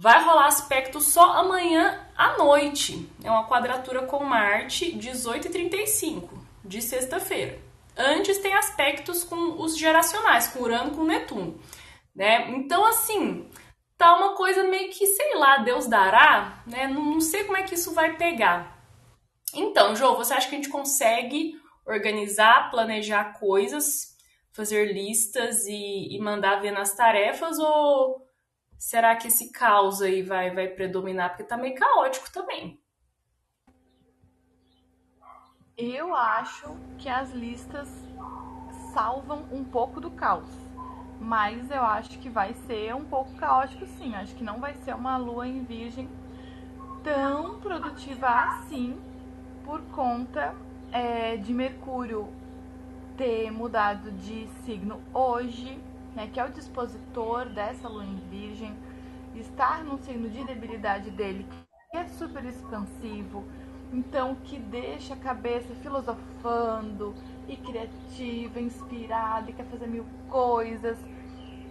Vai 0.02 0.24
rolar 0.24 0.48
aspecto 0.48 1.02
só 1.02 1.34
amanhã 1.34 2.08
à 2.16 2.38
noite. 2.38 3.06
É 3.22 3.30
uma 3.30 3.50
quadratura 3.50 4.04
com 4.04 4.24
Marte, 4.24 4.98
18h35, 4.98 6.30
de 6.64 6.82
sexta-feira. 6.82 7.60
Antes 7.98 8.38
tem 8.38 8.54
aspectos 8.54 9.26
com 9.26 9.62
os 9.62 9.78
geracionais, 9.78 10.48
com 10.48 10.62
Urano 10.62 10.92
com 10.92 11.04
Netuno. 11.04 11.60
Né? 12.16 12.50
Então, 12.52 12.86
assim, 12.86 13.46
tá 13.98 14.16
uma 14.16 14.38
coisa 14.38 14.64
meio 14.64 14.90
que, 14.90 15.06
sei 15.06 15.36
lá, 15.36 15.58
Deus 15.58 15.86
dará, 15.86 16.64
né? 16.66 16.88
Não, 16.88 17.04
não 17.04 17.20
sei 17.20 17.44
como 17.44 17.58
é 17.58 17.64
que 17.64 17.76
isso 17.76 17.94
vai 17.94 18.16
pegar. 18.16 18.82
Então, 19.54 19.98
Jô, 19.98 20.16
você 20.16 20.34
acha 20.34 20.48
que 20.48 20.56
a 20.56 20.60
gente 20.60 20.70
consegue 20.70 21.60
organizar, 21.86 22.72
planejar 22.72 23.38
coisas, 23.38 24.16
fazer 24.54 24.94
listas 24.94 25.66
e, 25.66 26.16
e 26.16 26.22
mandar 26.22 26.62
ver 26.62 26.72
nas 26.72 26.96
tarefas 26.96 27.60
ou 27.60 28.29
será 28.80 29.14
que 29.18 29.28
esse 29.28 29.52
caos 29.52 30.02
aí 30.02 30.24
vai, 30.24 30.50
vai 30.56 30.70
predominar? 30.70 31.30
Porque 31.30 31.44
tá 31.44 31.58
meio 31.58 31.76
caótico 31.76 32.32
também. 32.32 32.82
Eu 35.78 36.16
acho 36.16 36.76
que 36.98 37.10
as 37.10 37.30
listas 37.32 37.88
salvam 38.94 39.46
um 39.52 39.64
pouco 39.64 40.00
do 40.00 40.10
caos. 40.10 40.50
Mas 41.20 41.70
eu 41.70 41.84
acho 41.84 42.18
que 42.20 42.30
vai 42.30 42.54
ser 42.54 42.96
um 42.96 43.04
pouco 43.04 43.36
caótico 43.36 43.86
sim. 43.86 44.16
Acho 44.16 44.34
que 44.36 44.44
não 44.44 44.60
vai 44.60 44.74
ser 44.76 44.96
uma 44.96 45.18
lua 45.18 45.46
em 45.46 45.64
virgem 45.64 46.10
tão 47.04 47.60
produtiva 47.60 48.28
assim 48.28 49.00
por 49.66 49.82
conta 49.92 50.56
é, 50.92 51.36
de 51.38 51.54
Mercúrio 51.54 52.28
ter 53.18 53.52
mudado 53.52 54.12
de 54.12 54.48
signo 54.64 55.02
hoje 55.14 55.78
né, 56.20 56.28
que 56.28 56.38
é 56.38 56.44
o 56.44 56.52
dispositor 56.52 57.46
dessa 57.46 57.88
lua 57.88 58.04
em 58.04 58.18
virgem, 58.30 58.78
estar 59.36 59.86
no 59.86 59.98
signo 60.00 60.30
de 60.30 60.44
debilidade 60.44 61.10
dele, 61.12 61.48
que 61.90 61.98
é 61.98 62.06
super 62.10 62.44
expansivo, 62.44 63.46
então 63.94 64.36
que 64.36 64.60
deixa 64.60 65.14
a 65.14 65.18
cabeça 65.18 65.74
filosofando 65.76 67.16
e 67.48 67.56
criativa, 67.56 68.60
inspirada 68.60 69.50
e 69.50 69.54
quer 69.54 69.66
fazer 69.68 69.88
mil 69.88 70.06
coisas. 70.30 71.00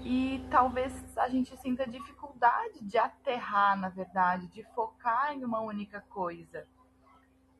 E 0.02 0.43
talvez 0.50 0.95
a 1.19 1.28
gente 1.28 1.55
sinta 1.59 1.87
dificuldade 1.87 2.83
de 2.83 2.97
aterrar, 2.97 3.78
na 3.78 3.90
verdade, 3.90 4.47
de 4.47 4.62
focar 4.75 5.35
em 5.35 5.45
uma 5.45 5.61
única 5.61 6.00
coisa. 6.09 6.67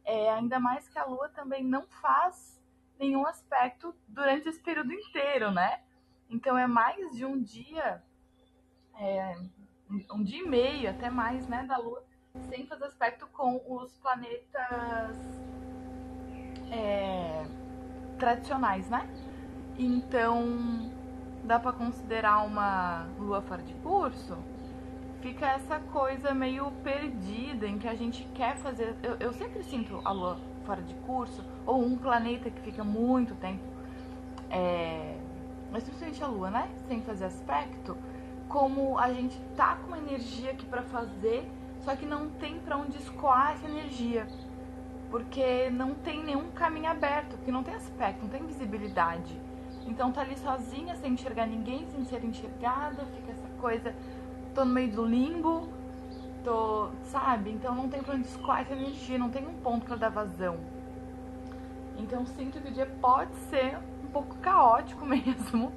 É, 0.07 0.31
ainda 0.31 0.59
mais 0.59 0.89
que 0.89 0.99
a 0.99 1.05
Lua 1.05 1.29
também 1.29 1.63
não 1.63 1.83
faz 2.01 2.59
nenhum 2.99 3.27
aspecto 3.27 3.95
durante 4.09 4.49
esse 4.49 4.61
período 4.61 4.91
inteiro, 4.95 5.51
né? 5.51 5.83
Então 6.31 6.59
é 6.59 6.67
mais 6.67 7.17
de 7.17 7.25
um 7.25 7.41
dia, 7.41 8.03
é, 9.01 9.37
um 10.13 10.23
dia 10.23 10.43
e 10.43 10.49
meio, 10.49 10.91
até 10.91 11.09
mais, 11.09 11.47
né, 11.49 11.65
da 11.65 11.79
Lua, 11.79 12.03
sem 12.51 12.67
fazer 12.67 12.85
aspecto 12.85 13.27
com 13.29 13.61
os 13.67 13.97
planetas 13.99 15.17
é, 16.71 17.47
tradicionais, 18.19 18.89
né? 18.91 19.09
Então 19.79 20.93
dá 21.45 21.59
para 21.59 21.73
considerar 21.73 22.45
uma 22.45 23.07
Lua 23.19 23.41
fora 23.43 23.63
de 23.63 23.75
curso. 23.75 24.37
Fica 25.23 25.47
essa 25.47 25.81
coisa 25.81 26.35
meio 26.35 26.71
perdida 26.85 27.67
em 27.67 27.79
que 27.79 27.89
a 27.89 27.95
gente 27.95 28.23
quer 28.35 28.57
fazer. 28.59 28.95
Eu, 29.03 29.17
eu 29.17 29.33
sempre 29.33 29.63
sinto 29.65 30.01
a 30.05 30.13
Lua 30.13 30.39
fora 30.65 30.83
de 30.83 30.95
curso, 30.95 31.43
ou 31.65 31.83
um 31.83 31.97
planeta 31.97 32.51
que 32.51 32.61
fica 32.61 32.85
muito 32.85 33.35
tempo 33.37 33.65
é, 34.51 35.18
mas 35.71 35.85
principalmente 35.85 36.23
a 36.23 36.27
lua, 36.27 36.51
né? 36.51 36.69
Sem 36.89 37.01
fazer 37.03 37.27
aspecto, 37.27 37.97
como 38.49 38.99
a 38.99 39.13
gente 39.13 39.39
tá 39.57 39.77
com 39.77 39.89
uma 39.89 39.99
energia 39.99 40.53
aqui 40.53 40.67
para 40.67 40.83
fazer, 40.83 41.49
só 41.81 41.95
que 41.95 42.07
não 42.07 42.31
tem 42.31 42.59
para 42.59 42.77
onde 42.77 42.97
escoar 42.97 43.53
essa 43.53 43.67
energia. 43.67 44.27
Porque 45.11 45.71
não 45.71 45.95
tem 45.95 46.23
nenhum 46.23 46.51
caminho 46.51 46.91
aberto, 46.91 47.37
porque 47.37 47.51
não 47.51 47.63
tem 47.63 47.75
aspecto, 47.75 48.23
não 48.23 48.29
tem 48.29 48.45
visibilidade. 48.45 49.41
Então 49.87 50.13
tá 50.13 50.21
ali 50.21 50.37
sozinha, 50.39 50.95
sem 50.97 51.13
enxergar 51.13 51.47
ninguém, 51.47 51.87
sem 51.91 52.05
ser 52.05 52.23
enxergada, 52.25 53.07
fica 53.17 53.33
essa 53.33 53.49
coisa, 53.59 53.95
tô 54.55 54.65
no 54.65 54.75
meio 54.75 54.93
do 54.93 55.05
limbo, 55.05 55.69
tô, 56.45 56.91
sabe? 57.05 57.51
Então 57.51 57.75
não 57.75 57.89
tem 57.89 58.03
pra 58.03 58.15
onde 58.15 58.27
escoar 58.27 58.61
essa 58.61 58.75
energia, 58.75 59.19
não 59.19 59.31
tem 59.31 59.47
um 59.47 59.55
ponto 59.55 59.87
para 59.87 59.97
dar 59.97 60.11
vazão. 60.11 60.59
Então 61.97 62.27
sinto 62.27 62.61
que 62.61 62.69
o 62.69 62.73
dia 62.73 62.87
pode 63.01 63.35
ser 63.51 63.79
pouco 64.11 64.37
caótico 64.37 65.05
mesmo. 65.07 65.73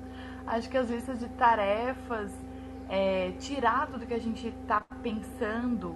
Acho 0.46 0.70
que 0.70 0.78
as 0.78 0.90
listas 0.90 1.20
de 1.20 1.30
tarefas, 1.30 2.32
é, 2.90 3.32
tirar 3.40 3.88
tudo 3.88 4.06
que 4.06 4.14
a 4.14 4.20
gente 4.20 4.48
está 4.48 4.82
pensando, 5.02 5.96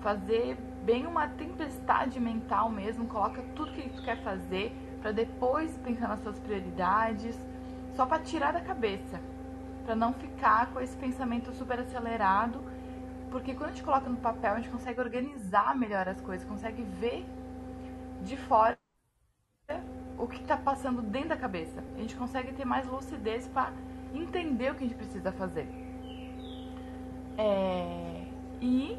fazer 0.00 0.56
bem 0.84 1.06
uma 1.06 1.28
tempestade 1.28 2.18
mental 2.18 2.70
mesmo, 2.70 3.06
coloca 3.06 3.42
tudo 3.54 3.72
que 3.72 3.88
tu 3.90 4.02
quer 4.02 4.22
fazer 4.22 4.74
para 5.02 5.12
depois 5.12 5.76
pensar 5.78 6.08
nas 6.08 6.22
suas 6.22 6.38
prioridades, 6.38 7.36
só 7.94 8.06
para 8.06 8.22
tirar 8.22 8.52
da 8.52 8.60
cabeça, 8.60 9.20
para 9.84 9.94
não 9.94 10.12
ficar 10.12 10.72
com 10.72 10.80
esse 10.80 10.96
pensamento 10.96 11.52
super 11.52 11.80
acelerado, 11.80 12.62
porque 13.30 13.54
quando 13.54 13.70
a 13.70 13.72
gente 13.72 13.84
coloca 13.84 14.08
no 14.08 14.16
papel, 14.16 14.54
a 14.54 14.56
gente 14.56 14.70
consegue 14.70 15.00
organizar 15.00 15.76
melhor 15.76 16.08
as 16.08 16.20
coisas, 16.20 16.46
consegue 16.46 16.82
ver 16.82 17.26
de 18.22 18.36
fora 18.36 18.79
o 20.20 20.26
que 20.26 20.40
está 20.40 20.56
passando 20.56 21.00
dentro 21.00 21.30
da 21.30 21.36
cabeça. 21.36 21.82
A 21.96 21.98
gente 21.98 22.14
consegue 22.14 22.52
ter 22.52 22.64
mais 22.64 22.86
lucidez 22.86 23.48
para 23.48 23.72
entender 24.14 24.70
o 24.70 24.74
que 24.74 24.84
a 24.84 24.86
gente 24.86 24.96
precisa 24.96 25.32
fazer. 25.32 25.66
É, 27.38 28.24
e 28.60 28.98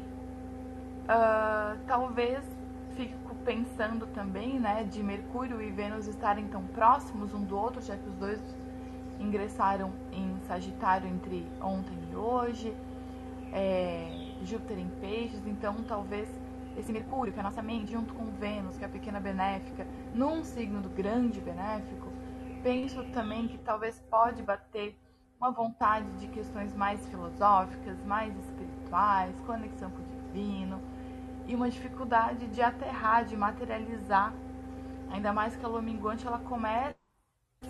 uh, 1.04 1.78
talvez 1.86 2.42
fico 2.96 3.34
pensando 3.44 4.06
também, 4.08 4.58
né, 4.58 4.84
de 4.84 5.02
Mercúrio 5.02 5.62
e 5.62 5.70
Vênus 5.70 6.06
estarem 6.06 6.46
tão 6.48 6.64
próximos 6.64 7.32
um 7.32 7.42
do 7.42 7.56
outro, 7.56 7.80
já 7.80 7.96
que 7.96 8.08
os 8.08 8.16
dois 8.16 8.40
ingressaram 9.20 9.92
em 10.12 10.36
Sagitário 10.48 11.08
entre 11.08 11.46
ontem 11.60 11.96
e 12.10 12.16
hoje, 12.16 12.74
é, 13.52 14.32
Júpiter 14.42 14.78
em 14.78 14.88
Peixes, 15.00 15.46
então 15.46 15.76
talvez 15.86 16.28
esse 16.76 16.92
Mercúrio, 16.92 17.32
que 17.32 17.38
é 17.38 17.40
a 17.40 17.44
nossa 17.44 17.62
mente, 17.62 17.92
junto 17.92 18.14
com 18.14 18.24
Vênus, 18.32 18.76
que 18.76 18.84
é 18.84 18.86
a 18.86 18.90
pequena 18.90 19.20
benéfica, 19.20 19.86
num 20.14 20.42
signo 20.44 20.80
do 20.80 20.88
grande 20.88 21.40
benéfico, 21.40 22.08
penso 22.62 23.02
também 23.12 23.48
que 23.48 23.58
talvez 23.58 23.98
pode 24.10 24.42
bater 24.42 24.96
uma 25.38 25.50
vontade 25.50 26.06
de 26.18 26.28
questões 26.28 26.74
mais 26.74 27.04
filosóficas, 27.08 28.02
mais 28.04 28.32
espirituais, 28.38 29.34
conexão 29.40 29.90
com 29.90 29.98
o 29.98 30.04
divino 30.26 30.80
e 31.46 31.54
uma 31.54 31.68
dificuldade 31.68 32.46
de 32.46 32.62
aterrar, 32.62 33.24
de 33.24 33.36
materializar. 33.36 34.32
Ainda 35.10 35.32
mais 35.32 35.56
que 35.56 35.64
a 35.64 35.68
lua 35.68 35.82
minguante 35.82 36.26
ela 36.26 36.38
começa 36.38 36.94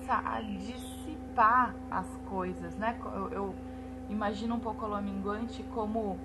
a 0.09 0.40
dissipar 0.42 1.75
as 1.90 2.06
coisas, 2.28 2.76
né? 2.76 2.99
Eu, 3.02 3.28
eu 3.32 3.54
imagino 4.11 4.54
um 4.54 4.61
pouco 4.61 4.85
a 4.85 4.88
lua 4.88 5.00
minguante 5.00 5.62
como 5.75 6.18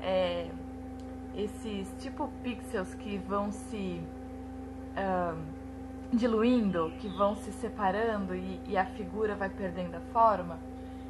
é, 0.00 0.50
esses 1.36 1.94
tipo 1.98 2.28
pixels 2.42 2.94
que 2.94 3.18
vão 3.18 3.52
se 3.52 4.00
uh, 4.96 5.38
diluindo, 6.12 6.90
que 6.98 7.08
vão 7.08 7.36
se 7.36 7.52
separando 7.52 8.34
e, 8.34 8.60
e, 8.66 8.76
a 8.76 8.86
figura 8.86 9.34
vai 9.36 9.50
perdendo 9.50 9.96
a 9.96 10.00
forma. 10.12 10.58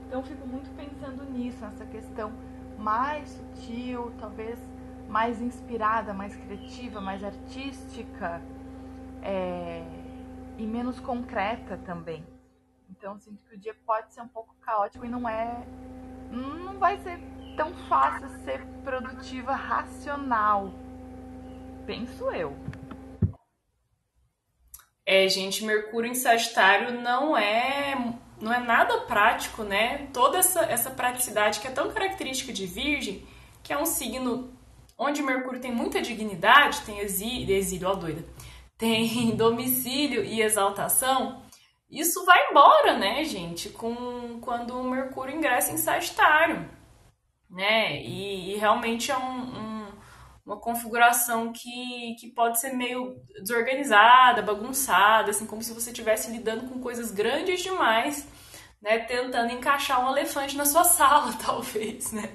Então 0.07 0.23
fico 0.23 0.47
muito 0.47 0.69
pensando 0.77 1.25
nisso, 1.25 1.61
nessa 1.61 1.85
questão 1.87 2.33
mais 2.79 3.29
sutil, 3.29 4.13
talvez 4.19 4.59
mais 5.09 5.41
inspirada, 5.41 6.13
mais 6.13 6.35
criativa, 6.35 7.01
mais 7.01 7.23
artística 7.23 8.43
é, 9.23 9.85
e 10.59 10.67
menos 10.67 10.99
concreta 10.99 11.77
também. 11.79 12.25
Então 12.91 13.19
sinto 13.19 13.43
que 13.49 13.55
o 13.55 13.59
dia 13.59 13.75
pode 13.87 14.13
ser 14.13 14.23
um 14.23 14.29
pouco 14.29 14.55
caótico 14.61 15.05
e 15.05 15.09
não 15.09 15.29
é, 15.29 15.65
não 16.31 16.79
vai 16.79 16.99
ser 16.99 17.21
tão 17.57 17.73
fácil 17.89 18.29
ser 18.45 18.65
produtiva 18.85 19.55
racional. 19.55 20.73
Penso 21.87 22.31
eu. 22.31 22.57
É, 25.05 25.29
gente, 25.29 25.65
Mercúrio 25.65 26.11
em 26.11 26.15
Sagitário 26.15 27.01
não 27.01 27.37
é 27.37 28.15
não 28.41 28.53
é 28.53 28.59
nada 28.59 29.01
prático, 29.03 29.63
né? 29.63 30.09
Toda 30.13 30.39
essa, 30.39 30.61
essa 30.65 30.91
praticidade 30.91 31.61
que 31.61 31.69
é 31.69 31.71
tão 31.71 31.91
característica 31.91 32.53
de 32.53 32.67
Virgem, 32.67 33.27
que 33.63 33.73
é 33.73 33.79
um 33.79 33.87
signo 33.87 34.53
onde 34.99 35.23
Mercúrio 35.23 35.61
tem 35.61 35.73
muita 35.73 36.03
dignidade, 36.03 36.83
tem 36.83 36.99
exílio, 36.99 37.55
exílio 37.55 37.89
ó 37.89 37.95
doida, 37.95 38.25
tem 38.77 39.35
domicílio 39.37 40.23
e 40.23 40.43
exaltação, 40.43 41.43
isso 41.91 42.25
vai 42.27 42.51
embora, 42.51 42.99
né, 42.99 43.25
gente, 43.25 43.71
com 43.71 44.39
quando 44.41 44.79
o 44.79 44.91
Mercúrio 44.91 45.37
ingressa 45.37 45.73
em 45.73 45.79
Sagitário 45.79 46.69
né? 47.51 48.03
E, 48.03 48.55
e 48.55 48.57
realmente 48.57 49.11
é 49.11 49.17
um, 49.17 49.41
um, 49.41 49.87
uma 50.45 50.57
configuração 50.57 51.53
que, 51.53 52.17
que 52.19 52.29
pode 52.29 52.61
ser 52.61 52.73
meio 52.73 53.21
desorganizada, 53.41 54.43
bagunçada, 54.43 55.31
assim, 55.31 55.47
como 55.47 55.63
se 55.63 55.73
você 55.73 55.91
estivesse 55.91 56.31
lidando 56.31 56.69
com 56.69 56.81
coisas 56.81 57.11
grandes 57.11 57.63
demais, 57.63 58.27
né? 58.81 58.99
Tentando 58.99 59.53
encaixar 59.53 60.05
um 60.05 60.11
elefante 60.11 60.57
na 60.57 60.67
sua 60.67 60.85
sala, 60.85 61.33
talvez, 61.35 62.13
né? 62.13 62.31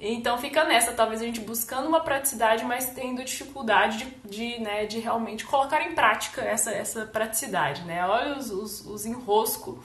Então 0.00 0.38
fica 0.38 0.64
nessa, 0.64 0.92
talvez 0.92 1.20
a 1.20 1.24
gente 1.26 1.40
buscando 1.40 1.86
uma 1.86 2.00
praticidade, 2.00 2.64
mas 2.64 2.90
tendo 2.90 3.22
dificuldade 3.22 3.98
de, 3.98 4.28
de, 4.28 4.60
né, 4.60 4.86
de 4.86 4.98
realmente 4.98 5.44
colocar 5.44 5.82
em 5.82 5.94
prática 5.94 6.40
essa, 6.40 6.70
essa 6.70 7.04
praticidade, 7.04 7.82
né? 7.84 8.06
Olha 8.06 8.38
os, 8.38 8.50
os, 8.50 8.86
os 8.86 9.04
enroscos 9.04 9.78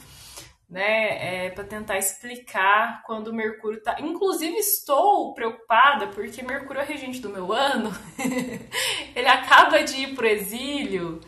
né, 0.69 1.45
é, 1.45 1.49
para 1.51 1.63
tentar 1.63 1.97
explicar 1.97 3.03
quando 3.05 3.27
o 3.27 3.35
Mercúrio 3.35 3.81
tá. 3.81 3.97
Inclusive, 3.99 4.55
estou 4.57 5.33
preocupada 5.33 6.07
porque 6.07 6.41
Mercúrio 6.41 6.81
é 6.81 6.85
regente 6.85 7.19
do 7.19 7.29
meu 7.29 7.53
ano, 7.53 7.91
ele 9.15 9.27
acaba 9.27 9.83
de 9.83 9.95
ir 10.01 10.15
pro 10.15 10.25
exílio 10.25 11.21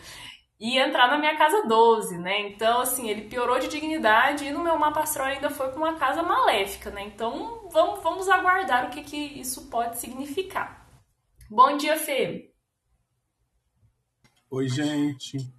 e 0.59 0.79
entrar 0.79 1.07
na 1.07 1.19
minha 1.19 1.37
casa 1.37 1.67
12, 1.67 2.17
né? 2.17 2.49
Então, 2.49 2.81
assim, 2.81 3.09
ele 3.09 3.29
piorou 3.29 3.59
de 3.59 3.67
dignidade 3.67 4.45
e 4.45 4.51
no 4.51 4.63
meu 4.63 4.77
mapa 4.77 5.01
astral 5.01 5.27
ainda 5.27 5.51
foi 5.51 5.69
para 5.69 5.77
uma 5.77 5.95
casa 5.95 6.23
maléfica, 6.23 6.89
né? 6.89 7.03
Então, 7.03 7.69
vamos, 7.71 8.01
vamos 8.01 8.27
aguardar 8.27 8.87
o 8.87 8.89
que, 8.89 9.03
que 9.03 9.39
isso 9.39 9.69
pode 9.69 9.99
significar. 9.99 10.87
Bom 11.49 11.77
dia, 11.77 11.95
Fê. 11.95 12.51
Oi, 14.49 14.67
gente. 14.67 15.56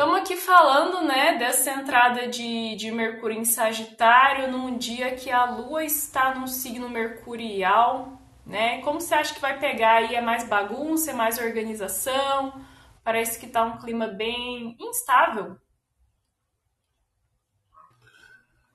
Estamos 0.00 0.18
aqui 0.18 0.34
falando, 0.34 1.06
né, 1.06 1.36
dessa 1.36 1.70
entrada 1.72 2.26
de, 2.26 2.74
de 2.74 2.90
Mercúrio 2.90 3.38
em 3.38 3.44
Sagitário 3.44 4.50
num 4.50 4.78
dia 4.78 5.14
que 5.14 5.30
a 5.30 5.44
Lua 5.44 5.84
está 5.84 6.34
num 6.34 6.46
signo 6.46 6.88
mercurial, 6.88 8.18
né? 8.46 8.80
Como 8.80 8.98
você 8.98 9.12
acha 9.12 9.34
que 9.34 9.40
vai 9.42 9.60
pegar 9.60 9.96
aí? 9.96 10.14
É 10.14 10.22
mais 10.22 10.48
bagunça, 10.48 11.10
é 11.10 11.14
mais 11.14 11.36
organização? 11.36 12.64
Parece 13.04 13.38
que 13.38 13.44
está 13.44 13.62
um 13.62 13.76
clima 13.76 14.06
bem 14.06 14.74
instável. 14.80 15.58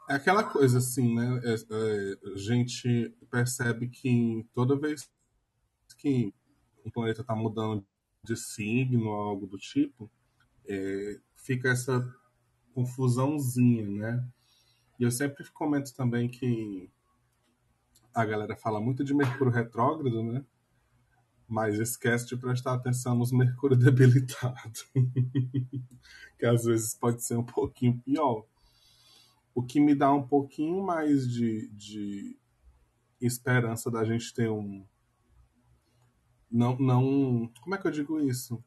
É 0.08 0.14
aquela 0.14 0.44
coisa 0.44 0.78
assim, 0.78 1.16
né? 1.16 1.42
É, 1.44 1.54
é, 1.56 2.34
a 2.36 2.38
gente 2.38 3.10
percebe 3.32 3.90
que 3.90 4.48
toda 4.54 4.80
vez 4.80 5.10
que 5.98 6.32
o 6.84 6.92
planeta 6.92 7.22
está 7.22 7.36
mudando 7.36 7.84
de 8.24 8.38
signo 8.38 9.08
ou 9.08 9.24
algo 9.24 9.48
do 9.48 9.58
tipo, 9.58 10.08
é, 10.68 11.20
fica 11.36 11.70
essa 11.70 12.06
confusãozinha, 12.74 13.88
né? 13.90 14.28
E 15.00 15.04
eu 15.04 15.12
sempre 15.12 15.50
comento 15.52 15.94
também 15.96 16.30
que 16.30 16.90
a 18.14 18.26
galera 18.26 18.56
fala 18.56 18.80
muito 18.80 19.04
de 19.04 19.14
Mercúrio 19.14 19.52
retrógrado, 19.52 20.24
né? 20.24 20.46
Mas 21.48 21.78
esquece 21.80 22.28
de 22.28 22.38
prestar 22.38 22.74
atenção 22.74 23.16
nos 23.16 23.32
Mercúrio 23.32 23.76
debilitado, 23.78 24.80
que 26.40 26.46
às 26.46 26.64
vezes 26.64 26.96
pode 26.96 27.24
ser 27.24 27.38
um 27.38 27.44
pouquinho 27.44 28.00
pior. 28.00 28.46
O 29.54 29.62
que 29.62 29.80
me 29.80 29.94
dá 29.94 30.12
um 30.14 30.26
pouquinho 30.28 30.84
mais 30.84 31.28
de, 31.28 31.70
de 31.70 32.38
esperança 33.22 33.92
da 33.92 34.04
gente 34.04 34.34
ter 34.34 34.50
um. 34.50 34.86
Não, 36.50 36.78
não. 36.78 37.52
Como 37.62 37.76
é 37.76 37.78
que 37.78 37.88
eu 37.88 37.92
digo 37.92 38.20
isso? 38.20 38.64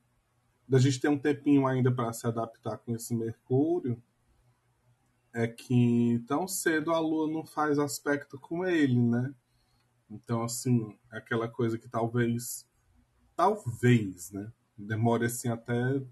Da 0.68 0.78
gente 0.78 1.00
ter 1.00 1.09
um 1.09 1.18
tempinho 1.18 1.66
ainda 1.66 1.90
para 1.90 2.12
se 2.12 2.26
adaptar 2.26 2.76
com 2.78 2.94
esse 2.94 3.14
Mercúrio, 3.14 4.00
é 5.33 5.46
que 5.48 6.22
tão 6.26 6.46
cedo 6.46 6.92
a 6.92 6.98
Lua 7.00 7.31
não 7.31 7.46
faz 7.46 7.78
aspecto 7.78 8.38
com 8.38 8.66
ele, 8.66 9.00
né? 9.00 9.35
Então, 10.11 10.42
assim, 10.42 10.98
é 11.11 11.18
aquela 11.18 11.48
coisa 11.48 11.78
que 11.78 11.88
talvez, 11.88 12.66
talvez, 13.35 14.31
né? 14.31 14.52
Demore 14.76 15.26
assim 15.26 15.48
até. 15.48 16.02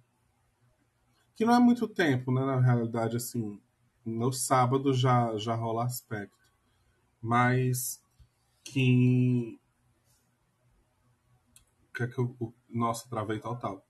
Que 1.34 1.44
não 1.44 1.54
é 1.54 1.60
muito 1.60 1.86
tempo, 1.86 2.32
né? 2.32 2.44
Na 2.44 2.60
realidade, 2.60 3.16
assim, 3.16 3.60
no 4.04 4.32
sábado 4.32 4.94
já, 4.94 5.36
já 5.36 5.54
rola 5.54 5.84
aspecto. 5.84 6.36
Mas 7.20 8.02
que. 8.64 9.58
que 11.94 12.02
é 12.02 12.06
que 12.06 12.18
eu. 12.18 12.54
Nossa, 12.68 13.08
travei 13.08 13.38
total 13.38 13.85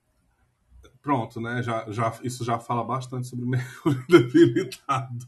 pronto, 1.07 1.39
né? 1.39 1.63
Já, 1.63 1.89
já, 1.89 2.19
isso 2.21 2.43
já 2.43 2.59
fala 2.59 2.83
bastante 2.83 3.27
sobre 3.27 3.45
Mercúrio 3.47 4.05
debilitado. 4.09 5.25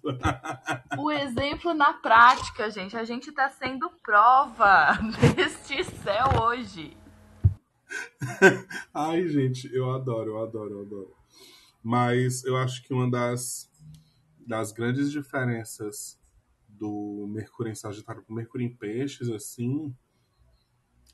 O 0.97 1.09
exemplo 1.09 1.73
na 1.73 1.93
prática, 1.93 2.69
gente. 2.69 2.97
A 2.97 3.05
gente 3.05 3.29
está 3.29 3.47
sendo 3.47 3.89
prova 4.03 4.99
deste 5.37 5.85
céu 5.85 6.43
hoje. 6.43 6.97
Ai, 8.93 9.25
gente, 9.29 9.73
eu 9.73 9.89
adoro, 9.93 10.31
eu 10.31 10.43
adoro, 10.43 10.71
eu 10.71 10.81
adoro. 10.81 11.15
Mas 11.81 12.43
eu 12.43 12.57
acho 12.57 12.83
que 12.83 12.93
uma 12.93 13.09
das, 13.09 13.71
das 14.45 14.73
grandes 14.73 15.09
diferenças 15.09 16.19
do 16.67 17.25
Mercúrio 17.29 17.71
em 17.71 17.75
Sagitário 17.75 18.21
para 18.21 18.33
o 18.33 18.35
Mercúrio 18.35 18.67
em 18.67 18.75
Peixes, 18.75 19.29
assim, 19.29 19.95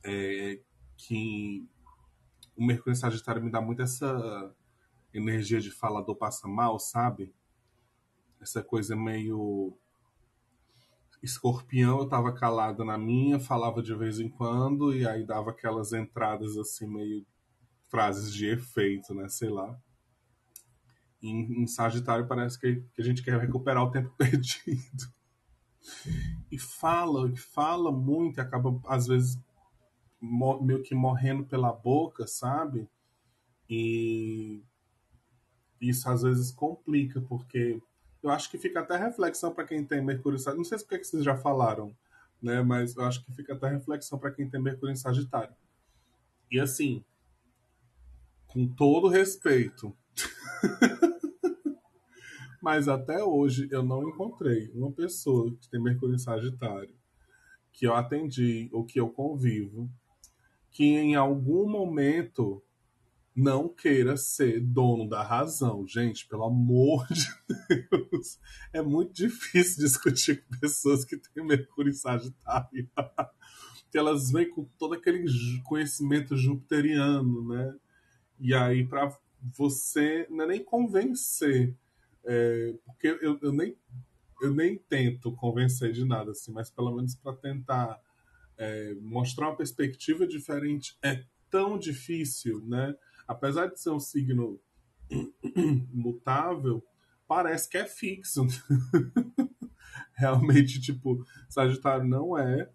é 0.04 0.60
que 0.98 1.70
o 2.56 2.66
Mercúrio 2.66 2.94
em 2.94 3.00
Sagitário 3.00 3.44
me 3.44 3.52
dá 3.52 3.62
muito 3.62 3.82
essa 3.82 4.54
energia 5.14 5.60
de 5.60 5.72
falador 5.72 6.16
passa 6.16 6.48
mal, 6.48 6.80
sabe? 6.80 7.34
Essa 8.40 8.64
coisa 8.64 8.96
meio. 8.96 9.78
Escorpião, 11.24 12.00
eu 12.00 12.08
tava 12.08 12.32
calada 12.34 12.86
na 12.86 12.98
minha, 12.98 13.40
falava 13.40 13.82
de 13.82 13.96
vez 13.96 14.20
em 14.20 14.30
quando, 14.30 14.94
e 14.94 15.08
aí 15.08 15.26
dava 15.26 15.50
aquelas 15.50 15.92
entradas 15.92 16.56
assim, 16.56 16.88
meio 16.88 17.26
frases 17.90 18.32
de 18.32 18.46
efeito, 18.46 19.14
né? 19.14 19.28
Sei 19.28 19.50
lá. 19.50 19.80
Em, 21.24 21.64
em 21.64 21.66
Sagitário 21.66 22.28
parece 22.28 22.60
que, 22.60 22.84
que 22.94 23.02
a 23.02 23.04
gente 23.04 23.24
quer 23.24 23.40
recuperar 23.40 23.84
o 23.84 23.92
tempo 23.92 24.14
perdido. 24.18 25.12
E 26.52 26.60
fala, 26.60 27.30
e 27.32 27.38
fala 27.38 27.92
muito, 27.92 28.38
e 28.38 28.42
acaba, 28.42 28.80
às 28.86 29.08
vezes, 29.08 29.40
meio 30.62 30.84
que 30.84 30.96
morrendo 30.96 31.46
pela 31.46 31.72
boca, 31.72 32.28
sabe? 32.28 32.88
E 33.70 34.62
isso 35.82 36.10
às 36.10 36.24
vezes 36.24 36.52
complica, 36.52 37.22
porque 37.22 37.82
eu 38.24 38.30
acho 38.30 38.50
que 38.50 38.58
fica 38.58 38.80
até 38.80 38.98
reflexão 38.98 39.54
para 39.54 39.66
quem 39.66 39.86
tem 39.86 40.04
Mercúrio 40.04 40.40
Não 40.56 40.64
sei 40.64 40.78
se 40.78 40.84
porque 40.84 41.00
que 41.00 41.08
vocês 41.08 41.24
já 41.24 41.36
falaram 41.36 41.96
né? 42.46 42.62
Mas 42.62 42.96
eu 42.96 43.04
acho 43.04 43.26
que 43.26 43.34
fica 43.34 43.54
até 43.54 43.70
reflexão 43.70 44.20
para 44.20 44.32
quem 44.32 44.50
tem 44.50 44.62
Mercúrio 44.62 44.94
em 44.94 44.96
Sagitário. 44.96 45.54
E 46.52 46.60
assim, 46.60 47.04
com 48.48 48.68
todo 48.68 49.08
respeito, 49.08 49.96
mas 52.62 52.88
até 52.88 53.24
hoje 53.24 53.68
eu 53.72 53.84
não 53.84 54.08
encontrei 54.08 54.72
uma 54.74 54.92
pessoa 54.92 55.52
que 55.60 55.70
tem 55.70 55.82
Mercúrio 55.82 56.16
em 56.16 56.20
Sagitário 56.20 56.96
que 57.74 57.86
eu 57.86 57.94
atendi 57.94 58.70
ou 58.72 58.86
que 58.86 59.00
eu 59.00 59.10
convivo 59.10 59.90
que 60.76 60.84
em 60.84 61.16
algum 61.16 61.70
momento 61.70 62.62
não 63.34 63.70
queira 63.70 64.18
ser 64.18 64.60
dono 64.60 65.08
da 65.08 65.24
razão. 65.24 65.88
Gente, 65.88 66.28
pelo 66.28 66.44
amor 66.44 67.08
de 67.08 67.30
Deus, 67.90 68.38
é 68.74 68.82
muito 68.82 69.14
difícil 69.14 69.82
discutir 69.86 70.44
com 70.44 70.60
pessoas 70.60 71.06
que 71.06 71.16
têm 71.16 71.46
Mercúrio 71.46 71.94
Sagitário. 71.94 72.90
que 73.90 73.98
elas 73.98 74.30
vêm 74.30 74.50
com 74.50 74.66
todo 74.78 74.96
aquele 74.96 75.26
conhecimento 75.64 76.36
jupiteriano, 76.36 77.48
né? 77.48 77.74
E 78.38 78.54
aí, 78.54 78.86
para 78.86 79.18
você, 79.58 80.28
não 80.30 80.44
é 80.44 80.48
nem 80.48 80.64
convencer, 80.64 81.74
é, 82.26 82.76
porque 82.86 83.18
eu, 83.22 83.40
eu, 83.42 83.54
nem, 83.54 83.78
eu 84.42 84.54
nem 84.54 84.78
tento 84.78 85.32
convencer 85.32 85.94
de 85.94 86.04
nada, 86.04 86.32
assim, 86.32 86.52
mas 86.52 86.70
pelo 86.70 86.94
menos 86.94 87.16
para 87.16 87.32
tentar 87.32 87.98
é, 88.58 88.94
mostrar 89.02 89.50
uma 89.50 89.58
perspectiva 89.58 90.28
diferente 90.28 90.98
é 91.04 91.24
tão 91.50 91.78
difícil, 91.78 92.64
né? 92.66 92.96
apesar 93.28 93.68
de 93.68 93.80
ser 93.80 93.90
um 93.90 94.00
signo 94.00 94.60
mutável, 95.92 96.84
parece 97.28 97.70
que 97.70 97.78
é 97.78 97.86
fixo. 97.86 98.46
Realmente, 100.14 100.80
tipo, 100.80 101.24
Sagitário 101.50 102.08
não 102.08 102.38
é 102.38 102.70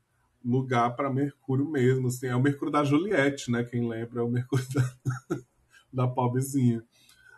lugar 0.45 0.95
para 0.97 1.13
Mercúrio 1.13 1.69
mesmo. 1.69 2.09
Assim, 2.09 2.27
é 2.27 2.37
o 2.37 2.43
Mercúrio 2.43 2.73
da 2.73 2.85
Juliette, 2.85 3.51
né? 3.51 3.65
Quem 3.65 3.89
lembra 3.89 4.21
é 4.21 4.25
o 4.25 4.31
Mercúrio 4.31 4.67
da, 4.75 5.37
da 5.93 6.09
pobrezinha. 6.09 6.83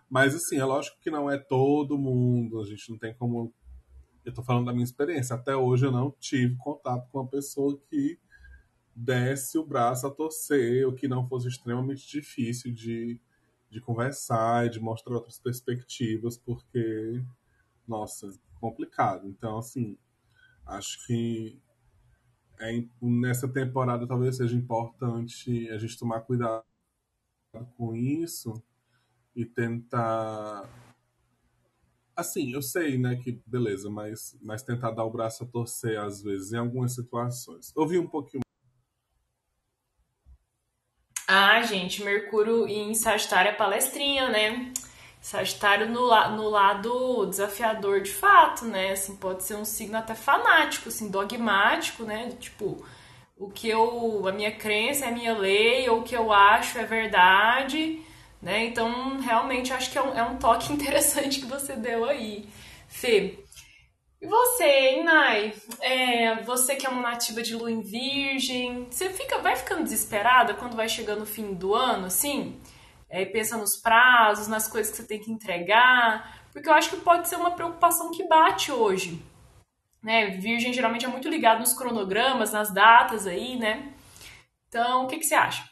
Mas, 0.09 0.35
assim, 0.35 0.59
é 0.59 0.64
lógico 0.64 0.98
que 1.00 1.11
não 1.11 1.31
é 1.31 1.38
todo 1.38 1.98
mundo. 1.98 2.61
A 2.61 2.64
gente 2.64 2.90
não 2.90 2.98
tem 2.98 3.14
como. 3.14 3.52
Eu 4.24 4.33
tô 4.33 4.42
falando 4.42 4.66
da 4.66 4.72
minha 4.72 4.85
experiência. 4.85 5.35
Até 5.35 5.57
hoje 5.57 5.87
eu 5.87 5.92
não 5.92 6.11
tive 6.20 6.57
contato 6.57 7.09
com 7.11 7.18
uma 7.18 7.28
pessoa 7.28 7.81
que 7.88 8.18
desse 8.94 9.59
o 9.59 9.64
braço 9.64 10.07
a 10.07 10.11
torcer, 10.11 10.87
o 10.87 10.94
que 10.94 11.09
não 11.09 11.26
fosse 11.26 11.48
extremamente 11.48 12.07
difícil 12.09 12.72
de, 12.72 13.20
de 13.70 13.81
conversar 13.81 14.66
e 14.66 14.70
de 14.70 14.81
mostrar 14.81 15.14
outras 15.14 15.38
perspectivas, 15.38 16.37
porque, 16.37 17.22
nossa, 17.87 18.33
complicado. 18.61 19.26
Então, 19.26 19.59
assim, 19.59 19.96
acho 20.66 21.07
que 21.07 21.61
é, 22.61 22.85
nessa 23.00 23.48
temporada 23.48 24.07
talvez 24.07 24.37
seja 24.37 24.57
importante 24.57 25.68
a 25.70 25.78
gente 25.78 25.98
tomar 25.98 26.20
cuidado 26.20 26.64
com 27.76 27.94
isso 27.94 28.62
e 29.35 29.44
tentar 29.44 30.68
assim, 32.14 32.52
eu 32.52 32.62
sei, 32.62 32.98
né, 32.98 33.16
que 33.16 33.42
beleza, 33.46 33.90
mas, 33.90 34.38
mas 34.40 34.62
tentar 34.62 34.90
dar 34.92 35.05
o 35.05 35.11
braço 35.11 35.44
a 35.44 35.46
torcer 35.46 35.98
às 35.98 36.22
vezes 36.22 36.52
em 36.52 36.59
algumas 36.59 36.94
situações. 36.94 37.72
Ouvi 37.74 37.98
um 37.98 38.07
pouquinho 38.07 38.42
ah, 41.35 41.62
gente, 41.62 42.03
Mercúrio 42.03 42.68
em 42.68 42.95
Sagitário 42.95 43.49
é 43.51 43.55
palestrinha, 43.55 44.29
né? 44.29 44.71
Sagitário 45.18 45.88
no, 45.88 46.09
no 46.37 46.51
lado 46.51 47.25
desafiador 47.27 48.03
de 48.03 48.11
fato, 48.11 48.66
né? 48.66 48.92
Assim, 48.92 49.16
pode 49.16 49.42
ser 49.42 49.55
um 49.55 49.64
signo 49.64 49.97
até 49.97 50.14
fanático, 50.14 50.90
assim, 50.90 51.09
dogmático, 51.09 52.05
né? 52.05 52.33
Tipo, 52.38 52.85
o 53.38 53.49
que 53.51 53.66
eu. 53.66 54.29
A 54.29 54.33
minha 54.33 54.53
crença 54.53 55.07
é 55.07 55.09
a 55.09 55.12
minha 55.12 55.33
lei, 55.38 55.88
ou 55.88 56.01
o 56.01 56.03
que 56.03 56.14
eu 56.14 56.31
acho 56.31 56.79
é 56.79 56.85
verdade, 56.85 58.03
né? 58.42 58.66
Então, 58.66 59.18
realmente, 59.21 59.73
acho 59.73 59.90
que 59.90 59.97
é 59.97 60.03
um, 60.03 60.14
é 60.14 60.23
um 60.23 60.37
toque 60.37 60.71
interessante 60.75 61.40
que 61.40 61.47
você 61.47 61.75
deu 61.77 62.05
aí, 62.05 62.47
Fê. 62.88 63.41
E 64.23 64.27
você, 64.29 64.65
hein, 64.65 65.03
Nai? 65.03 65.53
É, 65.81 66.41
você 66.45 66.77
que 66.77 66.87
é 66.87 66.89
uma 66.89 67.03
nativa 67.03 67.43
de 67.43 67.57
lua 67.57 67.73
em 67.73 67.81
virgem, 67.81 68.87
você 68.89 69.11
fica, 69.11 69.39
vai 69.39 69.57
ficando 69.57 69.83
desesperada 69.83 70.55
quando 70.55 70.77
vai 70.77 70.89
chegando 70.89 71.23
o 71.23 71.27
fim 71.27 71.53
do 71.55 71.75
ano, 71.75 72.07
assim? 72.07 72.61
É, 73.11 73.25
pensa 73.25 73.59
nos 73.59 73.77
prazos, 73.77 74.47
nas 74.47 74.69
coisas 74.69 74.93
que 74.93 74.99
você 74.99 75.09
tem 75.09 75.21
que 75.21 75.33
entregar, 75.33 76.41
porque 76.53 76.69
eu 76.69 76.73
acho 76.73 76.91
que 76.91 76.99
pode 76.99 77.29
ser 77.29 77.35
uma 77.35 77.51
preocupação 77.51 78.13
que 78.13 78.23
bate 78.29 78.71
hoje. 78.71 79.21
Né? 80.01 80.29
Virgem 80.29 80.73
geralmente 80.73 81.05
é 81.05 81.09
muito 81.09 81.29
ligado 81.29 81.59
nos 81.59 81.75
cronogramas, 81.75 82.53
nas 82.53 82.73
datas 82.73 83.27
aí, 83.27 83.57
né? 83.57 83.93
Então, 84.69 85.05
o 85.05 85.09
que, 85.09 85.19
que 85.19 85.25
você 85.25 85.35
acha? 85.35 85.69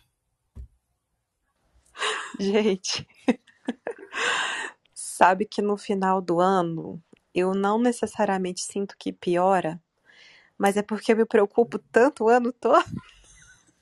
Gente, 2.37 3.07
sabe 4.93 5.45
que 5.45 5.63
no 5.63 5.77
final 5.77 6.21
do 6.21 6.41
ano 6.41 7.01
eu 7.35 7.55
não 7.55 7.79
necessariamente 7.79 8.63
sinto 8.63 8.97
que 8.99 9.13
piora, 9.13 9.81
mas 10.59 10.77
é 10.77 10.83
porque 10.83 11.13
eu 11.13 11.17
me 11.17 11.27
preocupo 11.27 11.79
tanto 11.79 12.25
o 12.25 12.29
ano 12.29 12.53
todo. 12.53 12.85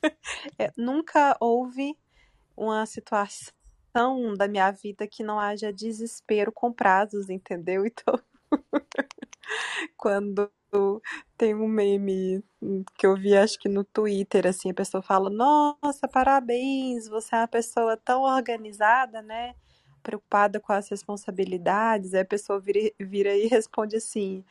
é, 0.59 0.71
nunca 0.77 1.35
houve 1.39 1.97
uma 2.55 2.85
situação 2.85 3.53
da 4.37 4.47
minha 4.47 4.71
vida 4.71 5.07
que 5.07 5.23
não 5.23 5.39
haja 5.39 5.73
desespero 5.73 6.51
com 6.51 6.71
prazos, 6.71 7.29
entendeu? 7.29 7.83
Então, 7.89 8.19
quando 9.97 10.51
tem 11.37 11.55
um 11.55 11.67
meme 11.67 12.43
que 12.95 13.05
eu 13.05 13.15
vi, 13.15 13.35
acho 13.35 13.57
que 13.59 13.69
no 13.69 13.83
Twitter, 13.83 14.47
assim, 14.47 14.71
a 14.71 14.73
pessoa 14.73 15.01
fala: 15.01 15.29
Nossa, 15.29 16.07
parabéns, 16.07 17.07
você 17.07 17.35
é 17.35 17.39
uma 17.39 17.47
pessoa 17.47 17.97
tão 17.97 18.23
organizada, 18.23 19.21
né? 19.21 19.55
Preocupada 19.99 20.59
com 20.59 20.73
as 20.73 20.89
responsabilidades, 20.89 22.13
aí 22.13 22.21
a 22.21 22.25
pessoa 22.25 22.59
vira, 22.59 22.91
vira 22.99 23.35
e 23.35 23.47
responde 23.47 23.97
assim: 23.97 24.43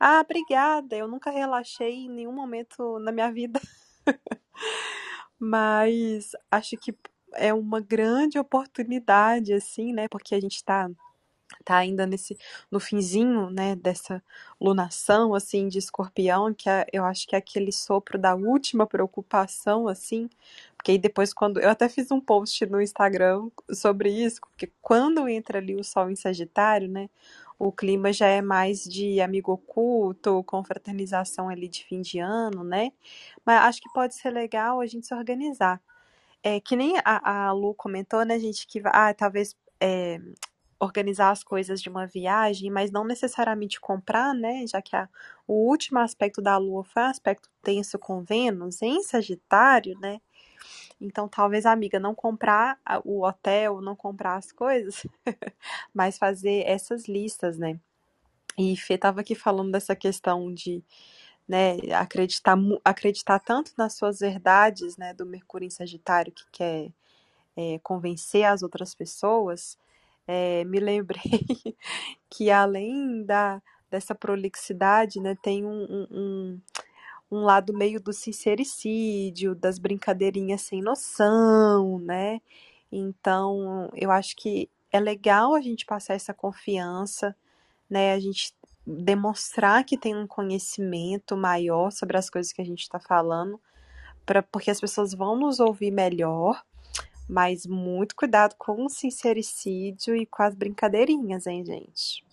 Ah, 0.00 0.20
obrigada, 0.20 0.96
eu 0.96 1.08
nunca 1.08 1.30
relaxei 1.30 2.06
em 2.06 2.10
nenhum 2.10 2.32
momento 2.32 2.98
na 3.00 3.12
minha 3.12 3.32
vida. 3.32 3.60
Mas 5.38 6.32
acho 6.50 6.76
que 6.76 6.94
é 7.34 7.52
uma 7.54 7.80
grande 7.80 8.38
oportunidade, 8.38 9.52
assim, 9.52 9.92
né? 9.92 10.08
Porque 10.08 10.34
a 10.34 10.40
gente 10.40 10.56
está 10.56 10.90
tá 11.64 11.76
ainda 11.78 12.06
nesse 12.06 12.36
no 12.70 12.80
finzinho, 12.80 13.50
né, 13.50 13.74
dessa 13.76 14.22
lunação 14.60 15.34
assim 15.34 15.68
de 15.68 15.78
Escorpião, 15.78 16.52
que 16.54 16.68
é, 16.68 16.86
eu 16.92 17.04
acho 17.04 17.26
que 17.26 17.34
é 17.34 17.38
aquele 17.38 17.72
sopro 17.72 18.18
da 18.18 18.34
última 18.34 18.86
preocupação 18.86 19.88
assim, 19.88 20.28
porque 20.78 20.92
aí 20.92 20.98
depois 20.98 21.34
quando 21.34 21.60
eu 21.60 21.68
até 21.68 21.88
fiz 21.88 22.10
um 22.10 22.20
post 22.20 22.64
no 22.66 22.80
Instagram 22.80 23.50
sobre 23.72 24.10
isso, 24.10 24.40
porque 24.40 24.72
quando 24.80 25.28
entra 25.28 25.58
ali 25.58 25.74
o 25.74 25.84
sol 25.84 26.08
em 26.08 26.16
Sagitário, 26.16 26.88
né, 26.88 27.10
o 27.58 27.72
clima 27.72 28.12
já 28.12 28.28
é 28.28 28.40
mais 28.40 28.84
de 28.84 29.20
amigo 29.20 29.52
oculto, 29.52 30.44
confraternização 30.44 31.48
ali 31.48 31.68
de 31.68 31.84
fim 31.84 32.00
de 32.00 32.20
ano, 32.20 32.62
né? 32.62 32.92
Mas 33.44 33.62
acho 33.64 33.82
que 33.82 33.92
pode 33.92 34.14
ser 34.14 34.30
legal 34.30 34.80
a 34.80 34.86
gente 34.86 35.06
se 35.06 35.14
organizar. 35.14 35.82
É, 36.42 36.60
que 36.60 36.76
nem 36.76 36.96
a, 37.04 37.48
a 37.48 37.52
Lu 37.52 37.74
comentou, 37.74 38.24
né, 38.24 38.38
gente, 38.38 38.66
que 38.66 38.80
ah, 38.84 39.12
talvez 39.12 39.56
é, 39.80 40.20
organizar 40.80 41.30
as 41.30 41.42
coisas 41.42 41.82
de 41.82 41.88
uma 41.88 42.06
viagem, 42.06 42.70
mas 42.70 42.90
não 42.92 43.04
necessariamente 43.04 43.80
comprar, 43.80 44.32
né? 44.34 44.64
Já 44.66 44.80
que 44.80 44.94
a, 44.94 45.08
o 45.46 45.54
último 45.68 45.98
aspecto 45.98 46.40
da 46.40 46.56
Lua 46.56 46.84
foi 46.84 47.02
um 47.02 47.06
aspecto 47.06 47.50
tenso 47.62 47.98
com 47.98 48.22
Vênus 48.22 48.80
em 48.82 49.02
Sagitário, 49.02 49.98
né? 49.98 50.20
Então, 51.00 51.28
talvez 51.28 51.64
amiga 51.64 52.00
não 52.00 52.14
comprar 52.14 52.78
o 53.04 53.24
hotel, 53.24 53.80
não 53.80 53.94
comprar 53.94 54.36
as 54.36 54.50
coisas, 54.50 55.06
mas 55.94 56.18
fazer 56.18 56.64
essas 56.66 57.06
listas, 57.06 57.56
né? 57.56 57.78
E 58.58 58.76
Fê 58.76 58.98
tava 58.98 59.20
aqui 59.20 59.34
falando 59.36 59.70
dessa 59.70 59.94
questão 59.94 60.52
de 60.52 60.82
né, 61.48 61.76
acreditar, 61.94 62.58
acreditar 62.84 63.38
tanto 63.38 63.72
nas 63.78 63.94
suas 63.94 64.18
verdades, 64.18 64.96
né, 64.96 65.14
do 65.14 65.24
Mercúrio 65.24 65.66
em 65.66 65.70
Sagitário, 65.70 66.32
que 66.32 66.44
quer 66.52 66.90
é, 67.56 67.78
convencer 67.82 68.44
as 68.44 68.62
outras 68.62 68.94
pessoas, 68.94 69.78
é, 70.26 70.64
me 70.64 70.78
lembrei 70.78 71.22
que 72.28 72.50
além 72.50 73.24
da, 73.24 73.62
dessa 73.90 74.14
prolixidade, 74.14 75.20
né, 75.20 75.36
tem 75.42 75.64
um, 75.64 76.06
um 76.10 76.60
lado 77.36 77.72
meio 77.72 78.00
do 78.00 78.12
sincericídio, 78.12 79.54
das 79.54 79.78
brincadeirinhas 79.78 80.62
sem 80.62 80.80
noção, 80.82 81.98
né? 81.98 82.40
Então, 82.90 83.90
eu 83.94 84.10
acho 84.10 84.34
que 84.36 84.68
é 84.90 84.98
legal 84.98 85.54
a 85.54 85.60
gente 85.60 85.84
passar 85.84 86.14
essa 86.14 86.32
confiança, 86.32 87.36
né? 87.88 88.14
A 88.14 88.18
gente 88.18 88.54
demonstrar 88.86 89.84
que 89.84 89.98
tem 89.98 90.16
um 90.16 90.26
conhecimento 90.26 91.36
maior 91.36 91.90
sobre 91.92 92.16
as 92.16 92.30
coisas 92.30 92.52
que 92.52 92.62
a 92.62 92.64
gente 92.64 92.82
está 92.82 92.98
falando, 92.98 93.60
pra, 94.24 94.42
porque 94.42 94.70
as 94.70 94.80
pessoas 94.80 95.12
vão 95.12 95.36
nos 95.36 95.60
ouvir 95.60 95.90
melhor 95.90 96.62
mas 97.28 97.66
muito 97.66 98.16
cuidado 98.16 98.54
com 98.56 98.86
o 98.86 98.88
sincericídio 98.88 100.16
e 100.16 100.24
com 100.24 100.42
as 100.42 100.54
brincadeirinhas, 100.54 101.46
hein, 101.46 101.64
gente? 101.64 102.24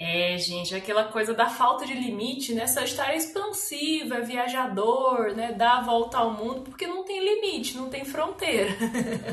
É, 0.00 0.38
gente, 0.38 0.76
aquela 0.76 1.04
coisa 1.06 1.34
da 1.34 1.48
falta 1.48 1.84
de 1.84 1.92
limite, 1.92 2.54
né? 2.54 2.68
Sagitário 2.68 3.14
é 3.14 3.16
expansivo, 3.16 4.14
é 4.14 4.20
viajador, 4.20 5.34
né? 5.34 5.52
Dá 5.52 5.78
a 5.78 5.80
volta 5.80 6.18
ao 6.18 6.32
mundo, 6.32 6.60
porque 6.62 6.86
não 6.86 7.02
tem 7.04 7.18
limite, 7.18 7.76
não 7.76 7.90
tem 7.90 8.04
fronteira. 8.04 8.70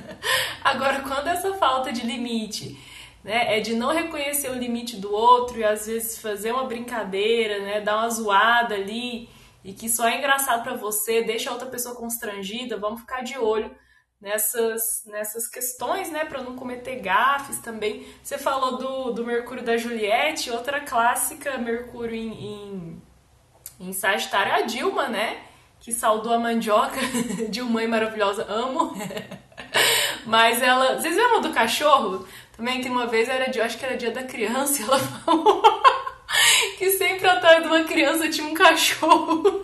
Agora, 0.64 1.02
quando 1.02 1.28
essa 1.28 1.54
falta 1.54 1.92
de 1.94 2.04
limite 2.04 2.76
né, 3.24 3.58
é 3.58 3.60
de 3.60 3.76
não 3.76 3.94
reconhecer 3.94 4.50
o 4.50 4.56
limite 4.56 4.98
do 4.98 5.14
outro 5.14 5.60
e 5.60 5.64
às 5.64 5.86
vezes 5.86 6.20
fazer 6.20 6.52
uma 6.52 6.64
brincadeira, 6.66 7.60
né? 7.60 7.82
Dar 7.82 7.98
uma 7.98 8.10
zoada 8.10 8.74
ali 8.74 9.30
e 9.64 9.72
que 9.72 9.88
só 9.88 10.08
é 10.08 10.18
engraçado 10.18 10.64
para 10.64 10.76
você, 10.76 11.22
deixa 11.22 11.52
a 11.52 11.54
outra 11.54 11.70
pessoa 11.70 11.96
constrangida, 11.96 12.76
vamos 12.78 13.02
ficar 13.02 13.22
de 13.22 13.38
olho 13.38 13.70
nessas, 14.20 15.04
nessas 15.06 15.48
questões, 15.48 16.10
né, 16.10 16.26
para 16.26 16.42
não 16.42 16.56
cometer 16.56 16.96
gafes 17.00 17.60
também. 17.60 18.06
Você 18.24 18.38
falou 18.38 18.78
do, 18.78 19.12
do 19.12 19.26
Mercúrio 19.26 19.64
da 19.64 19.78
Juliette, 19.78 20.52
outra 20.52 20.80
clássica, 20.80 21.58
Mercúrio 21.58 22.16
em, 22.16 22.32
em, 22.32 23.02
em 23.80 23.94
Sagitário, 23.94 24.54
a 24.54 24.62
Dilma, 24.62 25.08
né, 25.08 25.42
que 25.80 25.92
saudou 25.92 26.34
a 26.34 26.40
mandioca, 26.40 27.00
Dilma 27.50 27.86
maravilhosa, 27.88 28.46
amo. 28.50 28.94
Mas 30.26 30.62
ela, 30.62 31.00
vocês 31.00 31.16
lembram 31.16 31.42
do 31.42 31.54
cachorro? 31.54 32.26
Também 32.56 32.82
que 32.82 32.90
uma 32.90 33.06
vez 33.06 33.28
era 33.28 33.50
dia, 33.50 33.66
acho 33.66 33.78
que 33.78 33.86
era 33.86 33.98
dia 33.98 34.12
da 34.12 34.24
criança, 34.24 34.82
ela 34.88 34.98
falou 34.98 35.62
que 36.78 36.92
sempre 36.92 37.28
atrás 37.28 37.62
de 37.62 37.68
uma 37.68 37.84
criança 37.84 38.30
tinha 38.30 38.48
um 38.48 38.54
cachorro. 38.54 39.62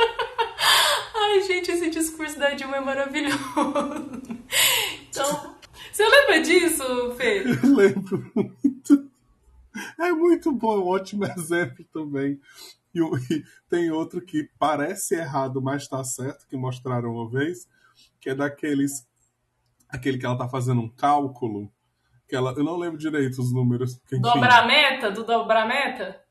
Ai, 1.16 1.42
gente, 1.42 1.72
esse 1.72 1.90
discurso 1.90 2.38
da 2.38 2.52
Dilma 2.52 2.78
é 2.78 2.82
maravilhoso. 2.82 3.40
Então, 5.10 5.56
você 5.92 6.08
lembra 6.08 6.42
disso, 6.42 6.84
Fê? 7.16 7.44
Eu 7.64 7.76
lembro 7.76 8.32
muito. 8.34 9.12
É 10.00 10.12
muito 10.12 10.52
bom, 10.52 10.74
é 10.74 10.78
um 10.80 10.88
ótimo 10.88 11.26
exemplo 11.26 11.86
também. 11.94 12.40
E, 12.94 13.00
e 13.00 13.44
tem 13.70 13.92
outro 13.92 14.22
que 14.22 14.50
parece 14.60 15.16
errado, 15.16 15.62
mas 15.62 15.84
está 15.84 16.04
certo, 16.04 16.48
que 16.48 16.58
mostraram 16.58 17.14
uma 17.14 17.30
vez, 17.30 17.68
que 18.20 18.30
é 18.30 18.36
daqueles. 18.36 19.08
Aquele 19.90 20.18
que 20.18 20.26
ela 20.26 20.38
tá 20.38 20.48
fazendo 20.48 20.82
um 20.82 20.90
cálculo. 20.90 21.72
Que 22.28 22.36
ela, 22.36 22.54
eu 22.54 22.64
não 22.64 22.78
lembro 22.78 22.98
direito 22.98 23.42
os 23.42 23.54
números. 23.54 24.00
Dobrar 24.10 24.66
meta? 24.66 25.12
Do 25.12 25.26
dobrar 25.26 25.68
meta? 25.68 26.22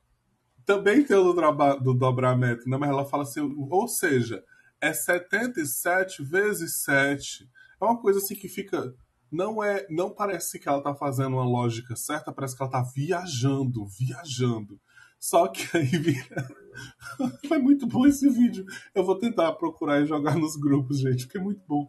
Também 0.71 1.03
tem 1.03 1.17
o 1.17 1.33
do, 1.33 1.77
do 1.81 1.95
dobrar 1.95 2.39
meta, 2.39 2.63
né? 2.65 2.77
mas 2.77 2.89
ela 2.89 3.05
fala 3.05 3.25
assim, 3.25 3.41
ou 3.41 3.89
seja, 3.89 4.45
é 4.81 4.93
77 4.93 6.23
vezes 6.23 6.85
7. 6.85 7.51
É 7.81 7.85
uma 7.85 8.01
coisa 8.01 8.21
assim 8.21 8.37
que 8.37 8.49
fica. 8.49 8.95
Não 9.33 9.65
é, 9.65 9.85
não 9.91 10.11
parece 10.11 10.61
que 10.61 10.69
ela 10.69 10.81
tá 10.81 10.95
fazendo 10.95 11.35
uma 11.35 11.45
lógica 11.45 11.97
certa, 11.97 12.31
parece 12.31 12.57
que 12.57 12.63
ela 12.63 12.71
tá 12.71 12.83
viajando, 12.83 13.85
viajando. 13.85 14.81
Só 15.19 15.49
que 15.49 15.77
aí 15.77 15.87
vira. 15.87 16.49
Foi 17.49 17.59
muito 17.59 17.85
bom 17.85 18.07
esse 18.07 18.29
vídeo. 18.29 18.65
Eu 18.95 19.03
vou 19.03 19.19
tentar 19.19 19.51
procurar 19.55 20.01
e 20.01 20.07
jogar 20.07 20.37
nos 20.37 20.55
grupos, 20.55 21.01
gente, 21.01 21.25
porque 21.25 21.39
é 21.39 21.43
muito 21.43 21.65
bom. 21.67 21.89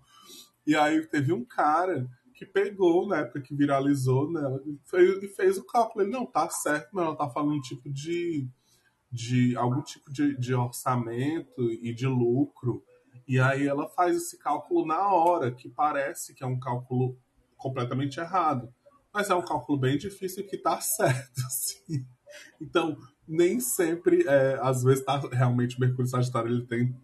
E 0.66 0.76
aí 0.76 1.06
teve 1.06 1.32
um 1.32 1.46
cara 1.46 2.10
que 2.34 2.48
pegou, 2.48 3.08
na 3.08 3.18
época 3.18 3.42
que 3.42 3.54
viralizou 3.54 4.32
nela, 4.32 4.60
e 4.66 5.28
fez 5.28 5.60
o 5.60 5.66
cálculo. 5.68 6.04
Ele 6.04 6.12
não 6.12 6.26
tá 6.26 6.50
certo, 6.50 6.90
mas 6.92 7.06
ela 7.06 7.16
tá 7.16 7.30
falando 7.30 7.62
tipo 7.62 7.88
de 7.88 8.50
de 9.12 9.56
algum 9.58 9.82
tipo 9.82 10.12
de, 10.12 10.38
de 10.38 10.54
orçamento 10.54 11.70
e 11.72 11.94
de 11.94 12.08
lucro. 12.08 12.84
E 13.28 13.40
aí 13.40 13.68
ela 13.68 13.88
faz 13.90 14.16
esse 14.16 14.38
cálculo 14.38 14.86
na 14.86 15.14
hora, 15.14 15.52
que 15.52 15.70
parece 15.70 16.34
que 16.34 16.44
é 16.44 16.48
um 16.48 16.60
cálculo 16.60 17.18
completamente 17.58 18.20
errado. 18.20 18.74
Mas 19.14 19.30
é 19.30 19.36
um 19.36 19.44
cálculo 19.44 19.78
bem 19.78 19.98
difícil 19.98 20.48
que 20.48 20.58
tá 20.58 20.80
certo, 20.82 21.42
assim. 21.46 22.06
Então, 22.62 22.98
nem 23.28 23.60
sempre, 23.60 24.26
é, 24.28 24.58
às 24.62 24.84
vezes, 24.84 25.04
tá, 25.04 25.18
realmente 25.32 25.78
o 25.78 25.82
Mercúrio 25.82 26.10
Sagitário 26.10 26.50
ele 26.50 26.66
tem 26.66 26.96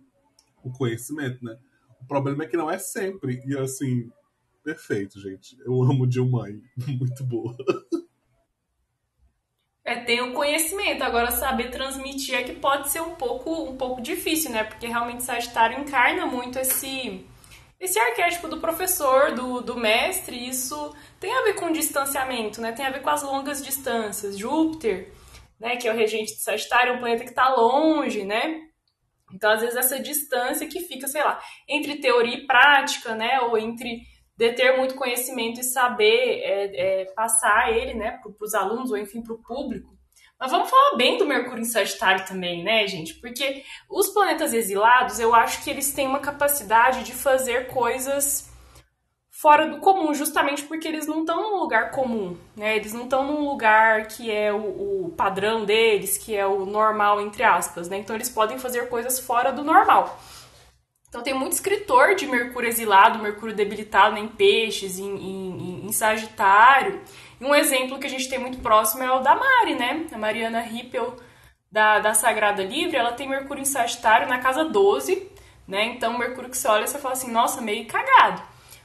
o 0.64 0.72
conhecimento, 0.72 1.44
né? 1.44 1.58
O 2.02 2.06
problema 2.06 2.44
é 2.44 2.48
que 2.48 2.56
não 2.56 2.72
é 2.72 2.78
sempre. 2.78 3.42
E 3.46 3.58
assim, 3.58 4.10
perfeito, 4.64 5.20
gente. 5.20 5.58
Eu 5.66 5.82
amo 5.84 6.08
Dilmãe. 6.08 6.62
Muito 6.88 7.24
boa. 7.26 7.56
É, 9.88 9.96
tem 9.96 10.20
o 10.20 10.34
conhecimento, 10.34 11.02
agora 11.02 11.32
saber 11.32 11.72
transmitir 11.72 12.36
é 12.36 12.44
que 12.44 12.52
pode 12.52 12.90
ser 12.90 13.00
um 13.00 13.16
pouco, 13.16 13.70
um 13.70 13.78
pouco 13.78 14.02
difícil, 14.02 14.52
né? 14.52 14.66
Porque 14.66 14.86
realmente 14.86 15.24
Sagitário 15.24 15.80
encarna 15.80 16.26
muito 16.26 16.60
esse 16.60 17.26
esse 17.80 17.98
arquétipo 17.98 18.50
do 18.50 18.60
professor, 18.60 19.32
do, 19.32 19.62
do 19.62 19.78
mestre, 19.78 20.36
isso 20.46 20.94
tem 21.22 21.32
a 21.32 21.44
ver 21.44 21.54
com 21.54 21.72
distanciamento, 21.72 22.60
né? 22.60 22.74
Tem 22.74 22.86
a 22.86 22.90
ver 22.90 23.02
com 23.02 23.10
as 23.10 23.24
longas 23.24 23.64
distâncias. 23.64 24.38
Júpiter, 24.38 25.14
né, 25.58 25.78
que 25.78 25.88
é 25.88 25.94
o 25.94 25.96
regente 25.96 26.36
de 26.36 26.42
Sagitário, 26.42 26.92
é 26.92 26.96
um 26.98 27.00
planeta 27.00 27.24
que 27.24 27.30
está 27.30 27.48
longe, 27.56 28.26
né? 28.26 28.60
Então, 29.34 29.52
às 29.52 29.62
vezes, 29.62 29.78
essa 29.78 29.98
distância 30.02 30.68
que 30.68 30.82
fica, 30.82 31.08
sei 31.08 31.24
lá, 31.24 31.40
entre 31.66 31.96
teoria 32.02 32.36
e 32.36 32.46
prática, 32.46 33.16
né? 33.16 33.40
Ou 33.40 33.58
entre 33.58 34.02
de 34.38 34.54
ter 34.54 34.78
muito 34.78 34.96
conhecimento 34.96 35.60
e 35.60 35.64
saber 35.64 36.42
é, 36.44 37.02
é, 37.02 37.06
passar 37.14 37.74
ele 37.74 37.94
né, 37.96 38.20
para 38.22 38.32
os 38.46 38.54
alunos 38.54 38.92
ou 38.92 38.98
enfim 38.98 39.22
para 39.22 39.34
o 39.34 39.42
público. 39.42 39.98
Mas 40.40 40.52
vamos 40.52 40.70
falar 40.70 40.96
bem 40.96 41.18
do 41.18 41.26
Mercúrio 41.26 41.62
em 41.62 41.66
Sagitário 41.66 42.24
também, 42.28 42.64
né, 42.64 42.86
gente? 42.86 43.16
Porque 43.16 43.64
os 43.90 44.10
planetas 44.10 44.54
exilados, 44.54 45.20
eu 45.20 45.34
acho 45.34 45.64
que 45.64 45.70
eles 45.70 45.92
têm 45.92 46.08
uma 46.08 46.20
capacidade 46.20 47.04
de 47.04 47.14
fazer 47.14 47.68
coisas 47.68 48.48
fora 49.32 49.68
do 49.68 49.80
comum, 49.80 50.14
justamente 50.14 50.64
porque 50.64 50.88
eles 50.88 51.08
não 51.08 51.22
estão 51.22 51.42
num 51.42 51.60
lugar 51.60 51.90
comum, 51.92 52.38
né? 52.56 52.76
Eles 52.76 52.94
não 52.94 53.04
estão 53.04 53.24
num 53.24 53.48
lugar 53.50 54.08
que 54.08 54.32
é 54.32 54.54
o, 54.54 55.06
o, 55.06 55.14
padrão 55.18 55.66
deles, 55.66 56.18
que 56.18 56.36
é 56.36 56.46
o 56.46 56.66
normal, 56.66 57.22
entre 57.22 57.44
aspas, 57.44 57.90
né? 57.90 57.98
Então 57.98 58.16
eles 58.16 58.30
podem 58.30 58.60
fazer 58.60 58.90
coisas 58.90 59.20
fora 59.20 59.52
do 59.52 59.64
normal. 59.64 60.20
Então 61.10 61.24
tem 61.24 61.34
muito 61.34 61.54
escritor 61.54 62.16
de 62.16 62.28
Mercúrio 62.28 62.68
exilado, 62.68 63.20
Mercúrio 63.20 63.56
debilitado 63.56 64.18
em 64.18 64.28
peixes, 64.28 65.00
em, 65.00 65.06
em, 65.06 65.86
em, 65.88 65.92
Sagitário. 65.92 67.02
E 67.40 67.46
um 67.46 67.56
exemplo 67.56 67.98
que 67.98 68.06
a 68.06 68.10
gente 68.10 68.28
tem 68.28 68.38
muito 68.38 68.60
próximo 68.60 69.04
é 69.04 69.12
o 69.12 69.22
da 69.22 69.34
Mari, 69.34 69.76
né? 69.76 70.06
A 70.12 70.18
Mariana 70.18 70.60
Rippel, 70.60 71.16
da, 71.72 72.00
da 72.00 72.14
Sagrada 72.14 72.62
Livre, 72.62 72.98
ela 72.98 73.14
tem 73.14 73.28
Mercúrio 73.28 73.62
em 73.62 73.66
Sagitário 73.66 74.28
na 74.28 74.40
casa 74.40 74.66
12, 74.66 75.32
né? 75.66 75.86
Então, 75.86 76.18
Mercúrio 76.18 76.50
que 76.50 76.58
você 76.58 76.68
olha, 76.68 76.86
você 76.86 77.00
fala 77.00 77.14
assim, 77.14 77.32
nossa, 77.32 77.62
meio 77.62 77.88
cagado. 77.88 78.42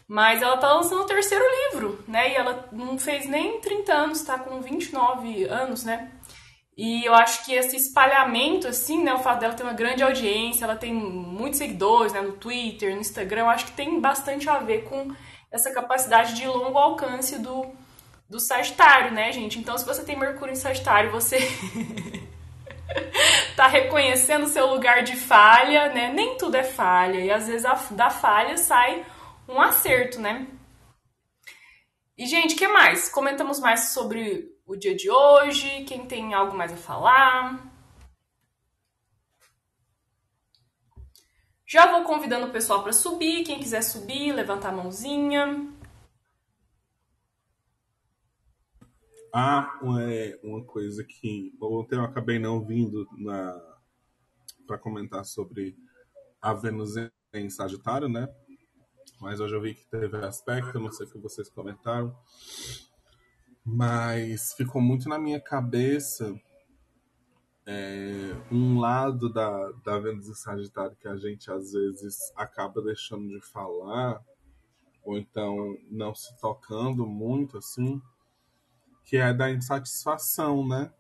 Mas 0.07 0.43
ela 0.43 0.59
tá 0.59 0.73
lançando 0.73 1.03
o 1.03 1.07
terceiro 1.07 1.45
livro, 1.73 2.05
né? 2.07 2.33
E 2.33 2.35
ela 2.35 2.69
não 2.71 2.99
fez 2.99 3.27
nem 3.27 3.61
30 3.61 3.93
anos, 3.93 4.23
tá 4.23 4.39
com 4.39 4.61
29 4.61 5.45
anos, 5.45 5.85
né? 5.85 6.13
E 6.77 7.05
eu 7.05 7.15
acho 7.15 7.45
que 7.45 7.53
esse 7.53 7.77
espalhamento, 7.77 8.67
assim, 8.67 9.03
né, 9.03 9.13
o 9.13 9.19
fato 9.19 9.41
dela 9.41 9.53
ter 9.53 9.63
uma 9.63 9.75
grande 9.75 10.03
audiência, 10.03 10.65
ela 10.65 10.77
tem 10.77 10.93
muitos 10.93 11.59
seguidores, 11.59 12.13
né, 12.13 12.23
no 12.23 12.33
Twitter, 12.33 12.95
no 12.95 13.01
Instagram, 13.01 13.43
eu 13.43 13.51
acho 13.51 13.67
que 13.67 13.73
tem 13.73 14.01
bastante 14.01 14.49
a 14.49 14.59
ver 14.59 14.85
com 14.85 15.15
essa 15.51 15.71
capacidade 15.71 16.35
de 16.35 16.47
longo 16.47 16.79
alcance 16.79 17.39
do, 17.39 17.67
do 18.29 18.41
Sagitário, 18.41 19.13
né, 19.13 19.31
gente? 19.33 19.59
Então, 19.59 19.77
se 19.77 19.85
você 19.85 20.03
tem 20.03 20.19
Mercúrio 20.19 20.53
em 20.53 20.57
Sagitário, 20.57 21.11
você 21.11 21.39
tá 23.55 23.67
reconhecendo 23.67 24.45
o 24.45 24.49
seu 24.49 24.67
lugar 24.67 25.03
de 25.03 25.15
falha, 25.15 25.93
né? 25.93 26.11
Nem 26.11 26.39
tudo 26.39 26.57
é 26.57 26.65
falha, 26.65 27.19
e 27.19 27.31
às 27.31 27.49
vezes 27.49 27.67
a, 27.67 27.75
da 27.91 28.09
falha 28.09 28.57
sai 28.57 29.05
um 29.47 29.61
acerto, 29.61 30.19
né? 30.19 30.47
E, 32.17 32.27
gente, 32.27 32.55
o 32.55 32.59
que 32.59 32.69
mais? 32.69 33.11
Comentamos 33.11 33.61
mais 33.61 33.93
sobre 33.93 34.52
o 34.73 34.77
dia 34.77 34.95
de 34.95 35.11
hoje? 35.11 35.85
Quem 35.85 36.07
tem 36.07 36.33
algo 36.33 36.57
mais 36.57 36.73
a 36.73 36.77
falar? 36.77 37.71
Já 41.67 41.91
vou 41.93 42.05
convidando 42.05 42.47
o 42.47 42.51
pessoal 42.51 42.83
para 42.83 42.93
subir. 42.93 43.45
Quem 43.45 43.59
quiser 43.59 43.83
subir, 43.83 44.33
levantar 44.33 44.71
a 44.71 44.77
mãozinha. 44.77 45.71
Ah, 49.35 49.79
é 50.01 50.39
uma 50.43 50.65
coisa 50.65 51.05
que 51.05 51.55
ontem 51.61 51.97
eu 51.97 52.05
acabei 52.05 52.39
não 52.39 52.65
vindo 52.65 53.07
para 54.67 54.79
comentar 54.79 55.25
sobre 55.25 55.77
a 56.41 56.53
Vênus 56.53 56.95
em 57.33 57.49
Sagitário, 57.49 58.09
né? 58.09 58.29
Mas 59.21 59.39
hoje 59.39 59.55
eu 59.55 59.61
vi 59.61 59.75
que 59.75 59.87
teve 59.87 60.17
aspecto, 60.19 60.81
não 60.81 60.93
sei 60.93 61.07
o 61.07 61.11
que 61.11 61.19
vocês 61.19 61.49
comentaram. 61.49 62.15
Mas 63.65 64.53
ficou 64.55 64.83
muito 64.83 65.09
na 65.09 65.19
minha 65.19 65.41
cabeça 65.41 66.35
é, 67.65 68.35
um 68.51 68.81
lado 68.81 69.33
da, 69.33 69.71
da 69.85 69.99
Vênus 69.99 70.29
em 70.29 70.35
Sagitário 70.35 70.97
que 70.97 71.07
a 71.07 71.17
gente 71.17 71.51
às 71.51 71.73
vezes 71.73 72.33
acaba 72.35 72.83
deixando 72.83 73.29
de 73.29 73.41
falar, 73.41 74.21
ou 75.05 75.17
então 75.17 75.79
não 75.91 76.15
se 76.15 76.37
tocando 76.39 77.07
muito 77.07 77.59
assim, 77.59 78.03
que 79.05 79.17
é 79.17 79.33
da 79.33 79.51
insatisfação, 79.51 80.67
né? 80.67 80.93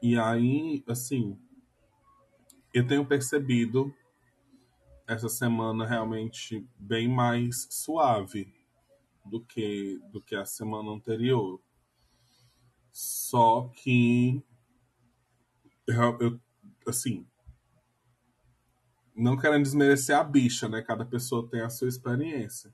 E 0.00 0.18
aí, 0.18 0.84
assim, 0.86 1.38
eu 2.72 2.86
tenho 2.86 3.04
percebido 3.04 3.92
essa 5.08 5.28
semana 5.28 5.86
realmente 5.86 6.68
bem 6.78 7.08
mais 7.08 7.66
suave 7.70 8.55
do 9.28 9.40
que 9.40 10.00
do 10.12 10.20
que 10.20 10.34
a 10.34 10.44
semana 10.44 10.90
anterior. 10.90 11.60
Só 12.92 13.70
que 13.74 14.42
eu, 15.86 16.18
eu, 16.20 16.40
assim, 16.86 17.26
não 19.14 19.36
querendo 19.36 19.62
desmerecer 19.62 20.16
a 20.16 20.24
bicha, 20.24 20.68
né? 20.68 20.82
Cada 20.82 21.04
pessoa 21.04 21.48
tem 21.48 21.60
a 21.60 21.70
sua 21.70 21.88
experiência. 21.88 22.72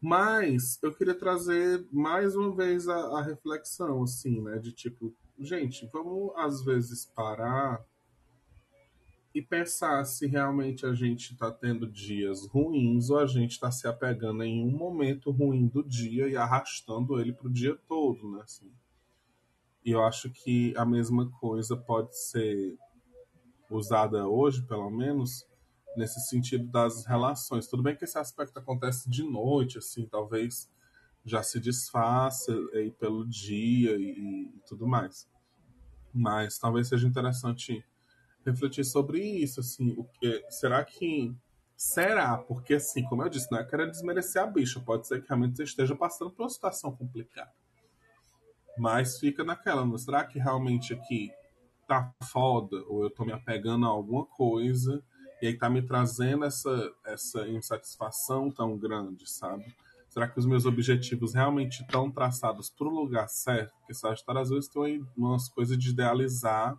Mas 0.00 0.78
eu 0.82 0.94
queria 0.94 1.14
trazer 1.14 1.86
mais 1.92 2.34
uma 2.34 2.54
vez 2.54 2.88
a, 2.88 3.18
a 3.18 3.22
reflexão, 3.22 4.02
assim, 4.02 4.40
né? 4.40 4.58
De 4.58 4.72
tipo, 4.72 5.14
gente, 5.38 5.88
vamos 5.92 6.32
às 6.36 6.64
vezes 6.64 7.04
parar 7.04 7.84
e 9.34 9.40
pensar 9.40 10.04
se 10.04 10.26
realmente 10.26 10.84
a 10.84 10.92
gente 10.92 11.32
está 11.32 11.50
tendo 11.52 11.86
dias 11.86 12.46
ruins 12.48 13.10
ou 13.10 13.18
a 13.18 13.26
gente 13.26 13.52
está 13.52 13.70
se 13.70 13.86
apegando 13.86 14.42
em 14.42 14.64
um 14.64 14.76
momento 14.76 15.30
ruim 15.30 15.68
do 15.68 15.82
dia 15.84 16.28
e 16.28 16.36
arrastando 16.36 17.20
ele 17.20 17.32
para 17.32 17.46
o 17.46 17.52
dia 17.52 17.76
todo, 17.88 18.28
né? 18.32 18.42
Assim. 18.42 18.70
E 19.84 19.92
eu 19.92 20.04
acho 20.04 20.30
que 20.30 20.74
a 20.76 20.84
mesma 20.84 21.30
coisa 21.30 21.76
pode 21.76 22.18
ser 22.18 22.76
usada 23.70 24.26
hoje, 24.28 24.62
pelo 24.62 24.90
menos, 24.90 25.46
nesse 25.96 26.20
sentido 26.28 26.66
das 26.66 27.06
relações. 27.06 27.68
Tudo 27.68 27.84
bem 27.84 27.96
que 27.96 28.04
esse 28.04 28.18
aspecto 28.18 28.58
acontece 28.58 29.08
de 29.08 29.22
noite, 29.22 29.78
assim, 29.78 30.06
talvez 30.06 30.68
já 31.24 31.42
se 31.42 31.60
desfaça 31.60 32.52
aí 32.74 32.90
pelo 32.90 33.26
dia 33.26 33.96
e, 33.96 34.50
e 34.56 34.60
tudo 34.66 34.88
mais. 34.88 35.30
Mas 36.12 36.58
talvez 36.58 36.88
seja 36.88 37.06
interessante 37.06 37.84
refletir 38.44 38.84
sobre 38.84 39.20
isso, 39.20 39.60
assim, 39.60 39.94
o 39.96 40.04
que 40.04 40.44
será 40.50 40.84
que 40.84 41.34
será? 41.76 42.36
Porque 42.38 42.74
assim, 42.74 43.02
como 43.04 43.22
eu 43.22 43.28
disse, 43.28 43.50
não 43.50 43.58
é 43.58 43.64
querer 43.64 43.90
desmerecer 43.90 44.42
a 44.42 44.46
bicha, 44.46 44.80
pode 44.80 45.06
ser 45.06 45.22
que 45.22 45.28
realmente 45.28 45.56
você 45.56 45.64
esteja 45.64 45.94
passando 45.94 46.30
por 46.30 46.42
uma 46.42 46.50
situação 46.50 46.94
complicada. 46.94 47.52
Mas 48.78 49.18
fica 49.18 49.44
naquela, 49.44 49.84
não 49.84 49.98
será 49.98 50.24
que 50.24 50.38
realmente 50.38 50.94
aqui 50.94 51.30
tá 51.86 52.12
foda 52.30 52.76
ou 52.86 53.02
eu 53.02 53.10
tô 53.10 53.24
me 53.24 53.32
apegando 53.32 53.84
a 53.84 53.88
alguma 53.88 54.24
coisa 54.24 55.02
e 55.42 55.48
aí 55.48 55.56
tá 55.56 55.68
me 55.68 55.82
trazendo 55.82 56.44
essa 56.44 56.92
essa 57.04 57.48
insatisfação 57.48 58.50
tão 58.50 58.78
grande, 58.78 59.28
sabe? 59.28 59.74
Será 60.08 60.28
que 60.28 60.38
os 60.38 60.46
meus 60.46 60.66
objetivos 60.66 61.34
realmente 61.34 61.82
estão 61.82 62.10
traçados 62.10 62.68
para 62.70 62.86
o 62.86 62.90
lugar 62.90 63.28
certo? 63.28 63.72
Porque 63.78 63.94
Sagitário 63.94 64.40
às 64.40 64.50
vezes 64.50 64.68
tem 64.68 65.04
umas 65.16 65.48
coisas 65.48 65.78
de 65.78 65.90
idealizar 65.90 66.78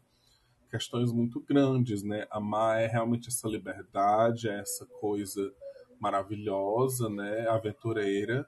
questões 0.72 1.12
muito 1.12 1.42
grandes, 1.42 2.02
né? 2.02 2.26
Amar 2.32 2.80
é 2.80 2.88
realmente 2.88 3.28
essa 3.28 3.48
liberdade, 3.48 4.48
é 4.48 4.60
essa 4.60 4.86
coisa 4.86 5.54
maravilhosa, 6.00 7.10
né? 7.10 7.48
Aventureira. 7.50 8.48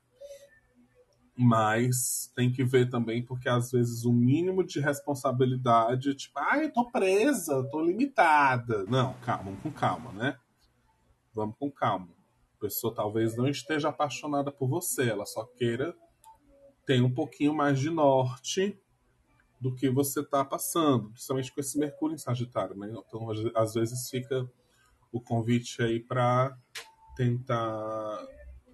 Mas 1.36 2.32
tem 2.36 2.52
que 2.52 2.64
ver 2.64 2.90
também, 2.90 3.26
porque 3.26 3.50
às 3.50 3.72
vezes 3.72 4.06
o 4.06 4.14
mínimo 4.14 4.64
de 4.64 4.80
responsabilidade, 4.80 6.16
tipo, 6.16 6.40
ah, 6.40 6.70
tô 6.74 6.90
presa, 6.90 7.68
tô 7.70 7.82
limitada. 7.82 8.86
Não, 8.86 9.14
calma, 9.16 9.52
com 9.62 9.72
calma, 9.72 10.12
né? 10.14 10.38
Vamos 11.34 11.56
com 11.60 11.70
calma. 11.70 12.10
A 12.56 12.62
pessoa 12.62 12.94
talvez 12.94 13.36
não 13.36 13.48
esteja 13.48 13.90
apaixonada 13.90 14.52
por 14.52 14.70
você, 14.70 15.10
ela 15.10 15.26
só 15.26 15.44
queira 15.44 15.94
ter 16.86 17.02
um 17.02 17.14
pouquinho 17.14 17.54
mais 17.54 17.80
de 17.80 17.90
norte 17.90 18.80
do 19.64 19.74
que 19.74 19.90
você 19.90 20.20
está 20.20 20.44
passando, 20.44 21.10
principalmente 21.12 21.54
com 21.54 21.62
esse 21.62 21.80
Mercúrio 21.80 22.16
em 22.16 22.18
Sagitário, 22.18 22.76
né? 22.76 22.94
Então, 23.08 23.30
às 23.56 23.74
vezes 23.74 24.10
fica 24.10 24.46
o 25.10 25.22
convite 25.22 25.82
aí 25.82 26.02
para 26.02 26.58
tentar 27.16 28.28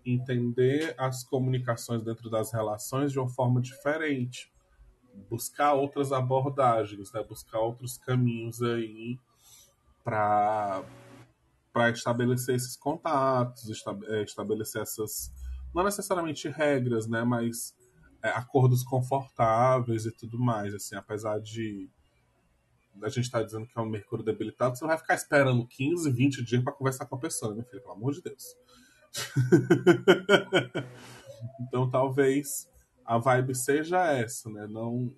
entender 0.04 0.96
as 0.98 1.24
comunicações 1.24 2.04
dentro 2.04 2.28
das 2.28 2.52
relações 2.52 3.12
de 3.12 3.20
uma 3.20 3.30
forma 3.30 3.62
diferente, 3.62 4.52
buscar 5.30 5.74
outras 5.74 6.12
abordagens, 6.12 7.14
né? 7.14 7.24
buscar 7.24 7.60
outros 7.60 8.00
caminhos 8.00 8.60
aí 8.64 9.20
para 10.04 10.84
para 11.72 11.92
estabelecer 11.92 12.56
esses 12.56 12.76
contatos, 12.76 13.70
é, 14.08 14.24
estabelecer 14.24 14.82
essas 14.82 15.32
não 15.74 15.84
necessariamente 15.84 16.50
regras, 16.50 17.08
né, 17.08 17.24
mas 17.24 17.76
acordos 18.22 18.84
confortáveis 18.84 20.06
e 20.06 20.12
tudo 20.12 20.40
mais, 20.40 20.74
assim, 20.74 20.96
apesar 20.96 21.40
de 21.40 21.90
a 23.02 23.10
gente 23.10 23.26
estar 23.26 23.40
tá 23.40 23.46
dizendo 23.46 23.66
que 23.66 23.78
é 23.78 23.82
um 23.82 23.90
Mercúrio 23.90 24.26
debilitado, 24.26 24.78
você 24.78 24.84
não 24.84 24.90
vai 24.90 24.98
ficar 24.98 25.16
esperando 25.16 25.66
15, 25.66 26.12
20 26.12 26.44
dias 26.44 26.64
para 26.64 26.74
conversar 26.74 27.06
com 27.06 27.16
a 27.16 27.20
pessoa, 27.20 27.56
né, 27.56 27.64
filho? 27.64 27.82
Pelo 27.82 27.94
amor 27.94 28.14
de 28.14 28.22
Deus. 28.22 28.44
então 31.62 31.90
talvez 31.90 32.70
a 33.06 33.18
vibe 33.18 33.56
seja 33.56 34.06
essa, 34.12 34.50
né? 34.50 34.68
Não, 34.68 35.12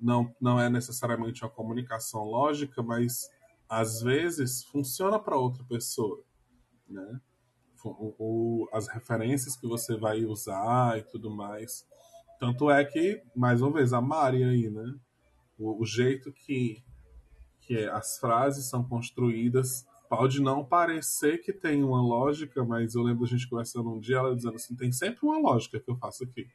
não, 0.00 0.34
não 0.40 0.60
é 0.60 0.70
necessariamente 0.70 1.42
uma 1.42 1.50
comunicação 1.50 2.22
lógica, 2.24 2.82
mas 2.82 3.28
às 3.68 4.00
vezes 4.00 4.64
funciona 4.64 5.18
para 5.18 5.36
outra 5.36 5.64
pessoa, 5.64 6.22
né? 6.88 7.20
O, 7.84 8.68
as 8.72 8.88
referências 8.88 9.56
que 9.56 9.66
você 9.66 9.96
vai 9.96 10.24
usar 10.24 10.98
e 10.98 11.02
tudo 11.02 11.30
mais. 11.30 11.86
Tanto 12.38 12.70
é 12.70 12.84
que, 12.84 13.22
mais 13.34 13.60
uma 13.60 13.72
vez, 13.72 13.92
a 13.92 14.00
Mari 14.00 14.44
aí, 14.44 14.70
né? 14.70 14.94
O, 15.58 15.82
o 15.82 15.86
jeito 15.86 16.32
que, 16.32 16.82
que 17.60 17.84
as 17.86 18.18
frases 18.18 18.68
são 18.68 18.82
construídas 18.82 19.86
pode 20.08 20.40
não 20.40 20.64
parecer 20.64 21.38
que 21.38 21.52
tem 21.52 21.84
uma 21.84 22.00
lógica, 22.00 22.64
mas 22.64 22.94
eu 22.94 23.02
lembro 23.02 23.24
a 23.24 23.28
gente 23.28 23.48
conversando 23.48 23.90
um 23.90 24.00
dia, 24.00 24.16
ela 24.16 24.34
dizendo 24.34 24.54
assim, 24.54 24.74
tem 24.74 24.90
sempre 24.90 25.20
uma 25.22 25.38
lógica 25.38 25.78
que 25.78 25.90
eu 25.90 25.96
faço 25.96 26.24
aqui. 26.24 26.46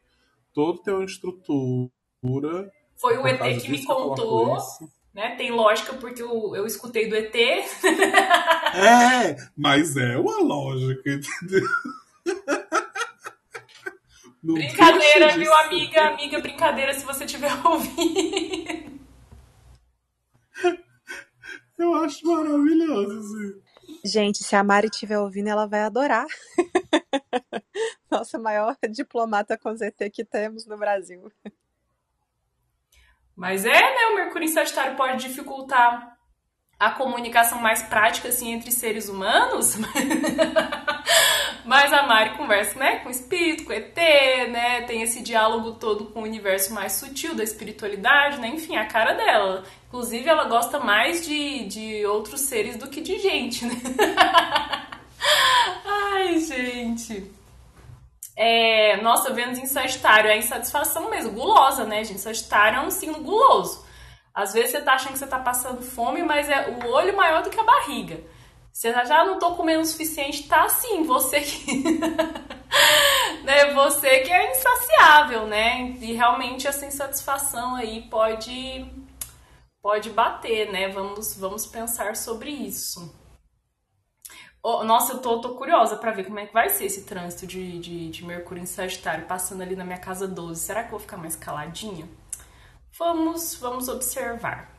Todo 0.54 0.82
tem 0.82 0.94
uma 0.94 1.06
estrutura. 1.06 1.92
Foi 2.96 3.18
o 3.18 3.28
ET 3.28 3.62
que 3.62 3.70
me 3.70 3.86
contou 3.86 4.58
né? 5.14 5.36
Tem 5.36 5.52
lógica 5.52 5.94
porque 5.94 6.22
eu, 6.22 6.56
eu 6.56 6.66
escutei 6.66 7.08
do 7.08 7.16
ET. 7.16 7.34
é, 8.74 9.38
mas 9.56 9.96
é 9.98 10.18
uma 10.18 10.42
lógica, 10.42 11.10
entendeu? 11.12 11.68
Não 14.44 14.56
brincadeira, 14.56 15.38
viu, 15.38 15.54
amiga? 15.54 16.10
Amiga, 16.10 16.42
brincadeira 16.42 16.94
se 16.94 17.06
você 17.06 17.26
tiver 17.26 17.52
ouvindo. 17.66 18.94
Eu 21.78 21.96
acho 21.96 22.26
maravilhoso, 22.28 23.20
assim. 23.20 23.62
Gente, 24.06 24.44
se 24.44 24.56
a 24.56 24.64
Mari 24.64 24.88
estiver 24.88 25.18
ouvindo, 25.18 25.48
ela 25.48 25.66
vai 25.66 25.82
adorar. 25.82 26.26
Nossa 28.12 28.38
maior 28.38 28.76
diplomata 28.90 29.58
com 29.58 29.76
ZT 29.76 30.10
que 30.12 30.26
temos 30.26 30.66
no 30.66 30.78
Brasil. 30.78 31.32
Mas 33.36 33.66
é, 33.66 33.72
né? 33.72 34.06
O 34.12 34.16
Mercúrio 34.16 34.46
em 34.46 34.52
Sagitário 34.52 34.96
pode 34.98 35.26
dificultar 35.26 36.18
a 36.80 36.90
comunicação 36.92 37.62
mais 37.62 37.82
prática 37.84 38.30
assim 38.30 38.52
entre 38.52 38.72
seres 38.72 39.08
humanos. 39.10 39.78
Mas 41.66 41.94
a 41.94 42.04
Mari 42.04 42.36
conversa, 42.36 42.78
né, 42.78 42.98
com 42.98 43.08
o 43.08 43.12
espírito, 43.12 43.64
com 43.64 43.72
o 43.72 43.74
ET, 43.74 43.96
né? 43.96 44.82
Tem 44.82 45.02
esse 45.02 45.22
diálogo 45.22 45.74
todo 45.74 46.06
com 46.06 46.20
o 46.20 46.24
universo 46.24 46.74
mais 46.74 46.94
sutil 46.94 47.34
da 47.34 47.44
espiritualidade, 47.44 48.40
né? 48.40 48.50
Enfim, 48.50 48.76
a 48.76 48.86
cara 48.86 49.14
dela. 49.14 49.64
Inclusive, 49.88 50.28
ela 50.28 50.44
gosta 50.46 50.80
mais 50.80 51.26
de, 51.26 51.66
de 51.66 52.06
outros 52.06 52.42
seres 52.42 52.76
do 52.76 52.90
que 52.90 53.00
de 53.00 53.18
gente, 53.20 53.66
né? 53.66 53.76
Ai, 55.86 56.38
gente. 56.40 57.32
É, 58.36 59.00
nossa, 59.02 59.32
Vênus 59.32 59.60
em 59.60 59.68
Sagitário 59.68 60.30
é 60.30 60.38
insatisfação 60.38 61.10
mesmo, 61.10 61.32
gulosa, 61.32 61.86
né, 61.86 62.04
gente? 62.04 62.20
Sagitário 62.20 62.80
é 62.80 62.82
um 62.82 62.92
signo 62.92 63.20
guloso. 63.20 63.86
Às 64.34 64.54
vezes 64.54 64.72
você 64.72 64.82
tá 64.82 64.94
achando 64.94 65.14
que 65.14 65.20
você 65.20 65.28
tá 65.28 65.40
passando 65.40 65.82
fome, 65.82 66.24
mas 66.24 66.50
é 66.50 66.70
o 66.70 66.88
olho 66.90 67.16
maior 67.16 67.44
do 67.44 67.50
que 67.50 67.60
a 67.60 67.64
barriga. 67.64 68.24
Você 68.72 68.92
já 68.92 69.24
não 69.24 69.38
tô 69.38 69.56
comendo 69.56 69.82
o 69.82 69.86
suficiente, 69.86 70.48
tá 70.48 70.64
assim, 70.64 71.04
você 71.04 71.42
que. 71.42 72.00
né, 73.46 73.72
você 73.74 74.22
que 74.22 74.32
é 74.32 74.52
insaciável, 74.52 75.46
né? 75.46 75.96
E 76.02 76.14
realmente 76.14 76.68
essa 76.68 76.86
insatisfação 76.86 77.76
aí 77.76 78.02
pode 78.10 78.86
pode 79.82 80.10
bater, 80.10 80.72
né? 80.72 80.88
Vamos, 80.90 81.36
vamos 81.38 81.68
pensar 81.68 82.16
sobre 82.16 82.50
isso. 82.50 83.14
Oh, 84.64 84.84
nossa, 84.86 85.14
eu 85.14 85.20
tô, 85.20 85.42
tô 85.42 85.56
curiosa 85.56 85.98
para 85.98 86.12
ver 86.12 86.24
como 86.24 86.40
é 86.40 86.46
que 86.48 86.54
vai 86.54 86.70
ser 86.70 86.86
esse 86.86 87.04
trânsito 87.04 87.46
de, 87.46 87.80
de, 87.80 88.10
de, 88.10 88.26
Mercúrio 88.26 88.64
em 88.64 88.66
Sagitário 88.66 89.28
passando 89.28 89.62
ali 89.62 89.76
na 89.76 89.84
minha 89.84 90.00
casa 90.00 90.26
12. 90.26 90.62
Será 90.62 90.82
que 90.82 90.88
eu 90.88 90.92
vou 90.92 91.00
ficar 91.02 91.18
mais 91.18 91.36
caladinha? 91.36 92.08
Vamos, 92.98 93.56
vamos 93.56 93.90
observar. 93.90 94.70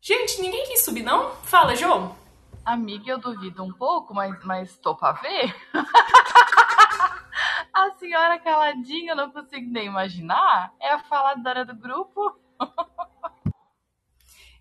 Gente, 0.00 0.40
ninguém 0.40 0.66
quis 0.66 0.84
subir, 0.84 1.02
não? 1.02 1.32
Fala, 1.42 1.74
João. 1.74 2.16
Amiga, 2.64 3.10
eu 3.10 3.18
duvido 3.18 3.64
um 3.64 3.72
pouco, 3.72 4.14
mas, 4.14 4.44
mas 4.44 4.76
tô 4.76 4.94
pra 4.94 5.12
ver. 5.12 5.52
a 7.74 7.90
senhora 7.98 8.38
caladinha, 8.38 9.12
eu 9.12 9.16
não 9.16 9.32
consigo 9.32 9.68
nem 9.70 9.86
imaginar. 9.86 10.72
É 10.80 10.92
a 10.92 11.00
faladora 11.00 11.64
do 11.64 11.74
grupo. 11.74 12.38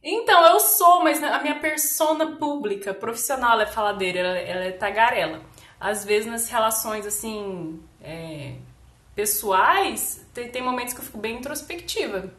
Então, 0.04 0.44
eu 0.48 0.60
sou, 0.60 1.04
mas 1.04 1.22
a 1.22 1.38
minha 1.44 1.60
persona 1.60 2.36
pública, 2.36 2.92
profissional, 2.92 3.62
é 3.62 3.68
faladeira, 3.68 4.18
ela, 4.18 4.38
ela 4.40 4.64
é 4.64 4.72
tagarela. 4.72 5.44
Às 5.80 6.04
vezes 6.04 6.32
nas 6.32 6.50
relações, 6.50 7.06
assim, 7.06 7.80
é, 8.02 8.56
pessoais, 9.16 10.26
tem, 10.34 10.50
tem 10.50 10.62
momentos 10.62 10.94
que 10.94 11.00
eu 11.00 11.06
fico 11.06 11.18
bem 11.18 11.38
introspectiva. 11.38 12.34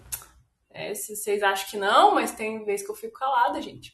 É, 0.71 0.95
se 0.95 1.15
vocês 1.15 1.43
acham 1.43 1.69
que 1.69 1.77
não, 1.77 2.15
mas 2.15 2.33
tem 2.33 2.65
vezes 2.65 2.85
que 2.85 2.91
eu 2.91 2.97
fico 2.97 3.19
calada, 3.19 3.61
gente. 3.61 3.93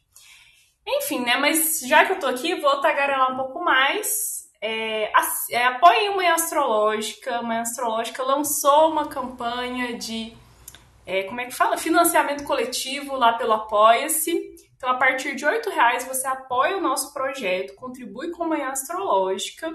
Enfim, 0.87 1.21
né? 1.21 1.37
Mas 1.37 1.81
já 1.81 2.07
que 2.07 2.13
eu 2.13 2.21
tô 2.21 2.27
aqui, 2.27 2.61
vou 2.61 2.81
tagarelar 2.81 3.33
um 3.33 3.37
pouco 3.37 3.63
mais. 3.63 4.49
É, 4.61 5.11
é, 5.51 5.65
apoiem 5.65 6.11
uma 6.11 6.33
astrológica. 6.33 7.41
Uma 7.41 7.61
astrológica 7.61 8.23
lançou 8.23 8.91
uma 8.91 9.07
campanha 9.07 9.99
de 9.99 10.37
é, 11.05 11.23
como 11.23 11.41
é 11.41 11.47
que 11.47 11.55
fala? 11.55 11.79
Financiamento 11.79 12.45
coletivo 12.45 13.17
lá 13.17 13.33
pelo 13.33 13.55
Apoia-se. 13.55 14.31
Então, 14.77 14.91
a 14.91 14.95
partir 14.95 15.35
de 15.35 15.45
R$ 15.45 15.61
reais 15.75 16.07
você 16.07 16.27
apoia 16.27 16.77
o 16.77 16.83
nosso 16.83 17.15
projeto, 17.15 17.75
contribui 17.75 18.31
com 18.31 18.45
a 18.45 18.49
Manhã 18.49 18.69
Astrológica 18.69 19.75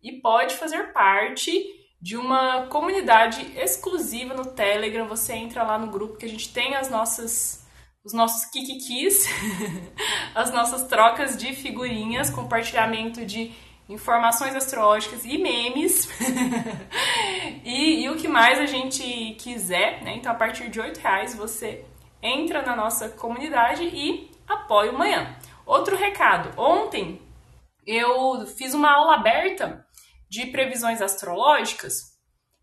e 0.00 0.20
pode 0.20 0.54
fazer 0.54 0.92
parte 0.92 1.52
de 2.00 2.16
uma 2.16 2.66
comunidade 2.66 3.52
exclusiva 3.58 4.34
no 4.34 4.46
Telegram. 4.46 5.06
Você 5.08 5.34
entra 5.34 5.62
lá 5.62 5.78
no 5.78 5.88
grupo 5.88 6.16
que 6.16 6.24
a 6.24 6.28
gente 6.28 6.52
tem 6.52 6.74
as 6.74 6.88
nossas 6.88 7.60
os 8.02 8.14
nossos 8.14 8.46
kikikis, 8.46 9.26
as 10.34 10.50
nossas 10.50 10.84
trocas 10.84 11.36
de 11.36 11.54
figurinhas, 11.54 12.30
compartilhamento 12.30 13.26
de 13.26 13.52
informações 13.90 14.56
astrológicas 14.56 15.24
e 15.24 15.36
memes. 15.36 16.08
e, 17.62 18.04
e, 18.04 18.08
o 18.08 18.16
que 18.16 18.26
mais 18.26 18.58
a 18.58 18.64
gente 18.64 19.34
quiser, 19.38 20.02
né? 20.02 20.16
Então, 20.16 20.32
a 20.32 20.34
partir 20.34 20.70
de 20.70 20.80
R$ 20.80 20.92
reais 20.98 21.34
você 21.34 21.84
entra 22.22 22.62
na 22.62 22.74
nossa 22.74 23.08
comunidade 23.10 23.84
e 23.84 24.30
apoia 24.48 24.92
o 24.92 24.98
manhã. 24.98 25.36
Outro 25.66 25.94
recado: 25.94 26.58
ontem 26.58 27.20
eu 27.86 28.46
fiz 28.46 28.72
uma 28.72 28.92
aula 28.92 29.16
aberta 29.16 29.84
de 30.30 30.46
previsões 30.46 31.02
astrológicas, 31.02 32.10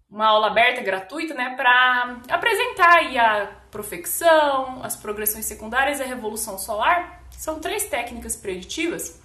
uma 0.09 0.27
aula 0.27 0.47
aberta 0.47 0.81
gratuita, 0.81 1.33
né, 1.33 1.53
para 1.57 2.21
apresentar 2.29 2.99
aí 2.99 3.17
a 3.17 3.47
profecção, 3.69 4.81
as 4.81 4.95
progressões 4.95 5.45
secundárias 5.45 5.99
e 5.99 6.03
a 6.03 6.07
revolução 6.07 6.57
solar. 6.57 7.27
São 7.31 7.59
três 7.59 7.83
técnicas 7.89 8.37
preditivas 8.37 9.21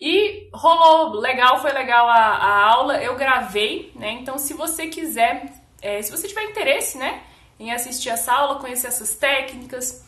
e 0.00 0.48
rolou 0.54 1.18
legal, 1.18 1.60
foi 1.60 1.72
legal 1.72 2.08
a, 2.08 2.14
a 2.14 2.66
aula, 2.68 3.02
eu 3.02 3.16
gravei, 3.16 3.92
né? 3.96 4.10
Então, 4.10 4.38
se 4.38 4.54
você 4.54 4.86
quiser, 4.86 5.52
é, 5.82 6.00
se 6.02 6.10
você 6.10 6.28
tiver 6.28 6.44
interesse, 6.44 6.96
né, 6.96 7.24
em 7.58 7.72
assistir 7.72 8.10
essa 8.10 8.32
aula, 8.32 8.60
conhecer 8.60 8.86
essas 8.86 9.16
técnicas, 9.16 10.06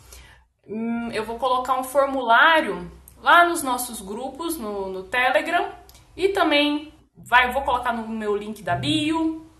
hum, 0.67 1.11
eu 1.11 1.25
vou 1.25 1.39
colocar 1.39 1.79
um 1.79 1.85
formulário 1.85 2.91
lá 3.21 3.49
nos 3.49 3.63
nossos 3.63 4.01
grupos 4.01 4.57
no, 4.57 4.89
no 4.91 5.03
Telegram 5.05 5.73
e 6.17 6.29
também 6.29 6.93
vai, 7.25 7.53
vou 7.53 7.62
colocar 7.62 7.93
no 7.93 8.09
meu 8.09 8.37
link 8.37 8.62
da 8.62 8.75
bio. 8.75 9.51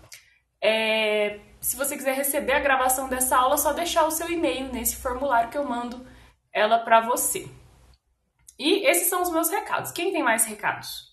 É, 0.61 1.39
se 1.61 1.75
você 1.75 1.95
quiser 1.95 2.15
receber 2.15 2.53
a 2.53 2.59
gravação 2.59 3.09
dessa 3.09 3.37
aula, 3.37 3.55
é 3.55 3.57
só 3.57 3.73
deixar 3.73 4.05
o 4.05 4.11
seu 4.11 4.29
e-mail 4.29 4.71
nesse 4.71 4.95
formulário 4.95 5.49
que 5.49 5.57
eu 5.57 5.65
mando 5.65 6.05
ela 6.53 6.79
para 6.79 7.01
você. 7.01 7.49
E 8.57 8.85
esses 8.85 9.07
são 9.07 9.21
os 9.21 9.31
meus 9.31 9.49
recados. 9.49 9.91
Quem 9.91 10.11
tem 10.11 10.23
mais 10.23 10.45
recados? 10.45 11.09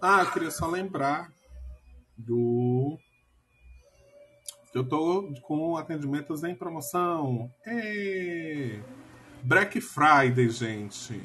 Ah, 0.00 0.20
eu 0.20 0.30
queria 0.30 0.50
só 0.50 0.66
lembrar 0.66 1.32
do. 2.16 2.98
que 4.70 4.78
eu 4.78 4.88
tô 4.88 5.32
com 5.42 5.76
atendimentos 5.76 6.44
em 6.44 6.54
promoção. 6.54 7.50
Ei! 7.66 8.82
Black 9.44 9.78
Friday, 9.78 10.48
gente. 10.48 11.20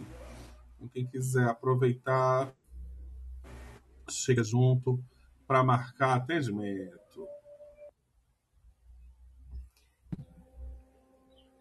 Quem 0.91 1.07
quiser 1.07 1.47
aproveitar, 1.47 2.53
chega 4.09 4.43
junto 4.43 5.01
para 5.47 5.63
marcar 5.63 6.17
atendimento. 6.17 7.25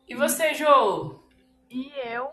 E 0.09 0.16
você, 0.16 0.52
Jo? 0.54 1.22
E 1.70 1.92
eu 2.04 2.32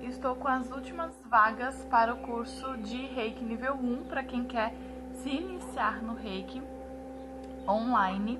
estou 0.00 0.34
com 0.36 0.48
as 0.48 0.70
últimas 0.70 1.14
vagas 1.26 1.84
para 1.90 2.14
o 2.14 2.22
curso 2.22 2.74
de 2.78 2.96
Reiki 3.08 3.44
nível 3.44 3.74
1 3.74 4.08
para 4.08 4.24
quem 4.24 4.46
quer 4.46 4.72
se 5.12 5.28
iniciar 5.28 6.02
no 6.02 6.14
Reiki 6.14 6.62
online. 7.68 8.38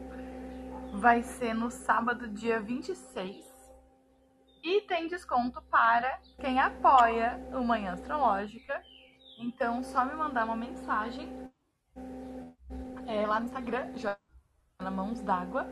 Vai 0.95 1.22
ser 1.22 1.53
no 1.53 1.70
sábado, 1.70 2.29
dia 2.29 2.59
26. 2.61 3.48
E 4.69 4.83
tem 4.83 5.09
desconto 5.09 5.62
para 5.71 6.21
quem 6.39 6.61
apoia 6.61 7.41
o 7.55 7.64
Manhã 7.64 7.95
Astrológica. 7.95 8.83
Então, 9.39 9.83
só 9.83 10.05
me 10.05 10.12
mandar 10.12 10.45
uma 10.45 10.57
mensagem 10.57 11.27
é, 13.07 13.27
lá 13.27 13.41
no 13.41 13.47
Instagram, 13.47 13.97
Joana 13.97 14.91
Mãos 14.91 15.23
d'Água, 15.23 15.66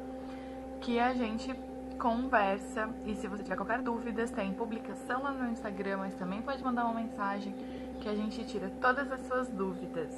que 0.80 0.98
a 0.98 1.12
gente 1.12 1.54
conversa. 2.00 2.88
E 3.04 3.14
se 3.16 3.28
você 3.28 3.42
tiver 3.42 3.56
qualquer 3.56 3.82
dúvida, 3.82 4.26
tem 4.28 4.54
publicação 4.54 5.24
lá 5.24 5.30
no 5.30 5.50
Instagram, 5.50 5.98
mas 5.98 6.14
também 6.14 6.40
pode 6.40 6.64
mandar 6.64 6.86
uma 6.86 6.98
mensagem 6.98 7.54
que 8.00 8.08
a 8.08 8.14
gente 8.14 8.46
tira 8.46 8.70
todas 8.80 9.12
as 9.12 9.20
suas 9.26 9.50
dúvidas. 9.50 10.10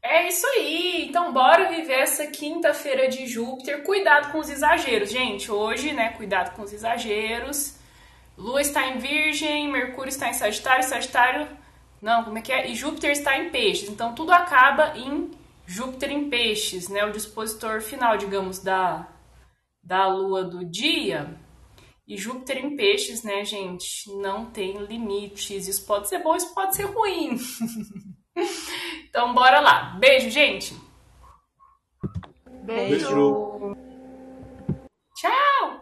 É 0.00 0.28
isso 0.28 0.46
aí! 0.46 0.69
Então 1.10 1.32
bora 1.32 1.68
viver 1.68 2.02
essa 2.02 2.24
quinta-feira 2.28 3.08
de 3.08 3.26
Júpiter. 3.26 3.82
Cuidado 3.82 4.30
com 4.30 4.38
os 4.38 4.48
exageros, 4.48 5.10
gente. 5.10 5.50
Hoje, 5.50 5.92
né, 5.92 6.10
cuidado 6.10 6.54
com 6.54 6.62
os 6.62 6.72
exageros. 6.72 7.76
Lua 8.38 8.60
está 8.60 8.86
em 8.86 8.98
Virgem, 8.98 9.72
Mercúrio 9.72 10.08
está 10.08 10.28
em 10.28 10.34
Sagitário, 10.34 10.84
Sagitário. 10.84 11.48
Não, 12.00 12.22
como 12.22 12.38
é 12.38 12.40
que 12.40 12.52
é? 12.52 12.70
E 12.70 12.76
Júpiter 12.76 13.10
está 13.10 13.36
em 13.36 13.50
Peixes. 13.50 13.88
Então 13.88 14.14
tudo 14.14 14.30
acaba 14.30 14.96
em 14.96 15.32
Júpiter 15.66 16.12
em 16.12 16.30
Peixes, 16.30 16.88
né, 16.88 17.04
o 17.04 17.10
dispositor 17.10 17.80
final, 17.80 18.16
digamos, 18.16 18.60
da, 18.60 19.08
da 19.82 20.06
lua 20.06 20.44
do 20.44 20.64
dia. 20.64 21.36
E 22.06 22.16
Júpiter 22.16 22.64
em 22.64 22.76
Peixes, 22.76 23.24
né, 23.24 23.44
gente, 23.44 24.08
não 24.22 24.46
tem 24.46 24.78
limites. 24.84 25.66
Isso 25.66 25.84
pode 25.84 26.08
ser 26.08 26.20
bom, 26.22 26.36
isso 26.36 26.54
pode 26.54 26.76
ser 26.76 26.84
ruim. 26.84 27.36
então, 29.10 29.34
bora 29.34 29.58
lá. 29.58 29.96
Beijo, 29.98 30.30
gente. 30.30 30.88
Beijo. 32.62 33.56
Beijo. 33.58 33.76
Tchau. 35.16 35.79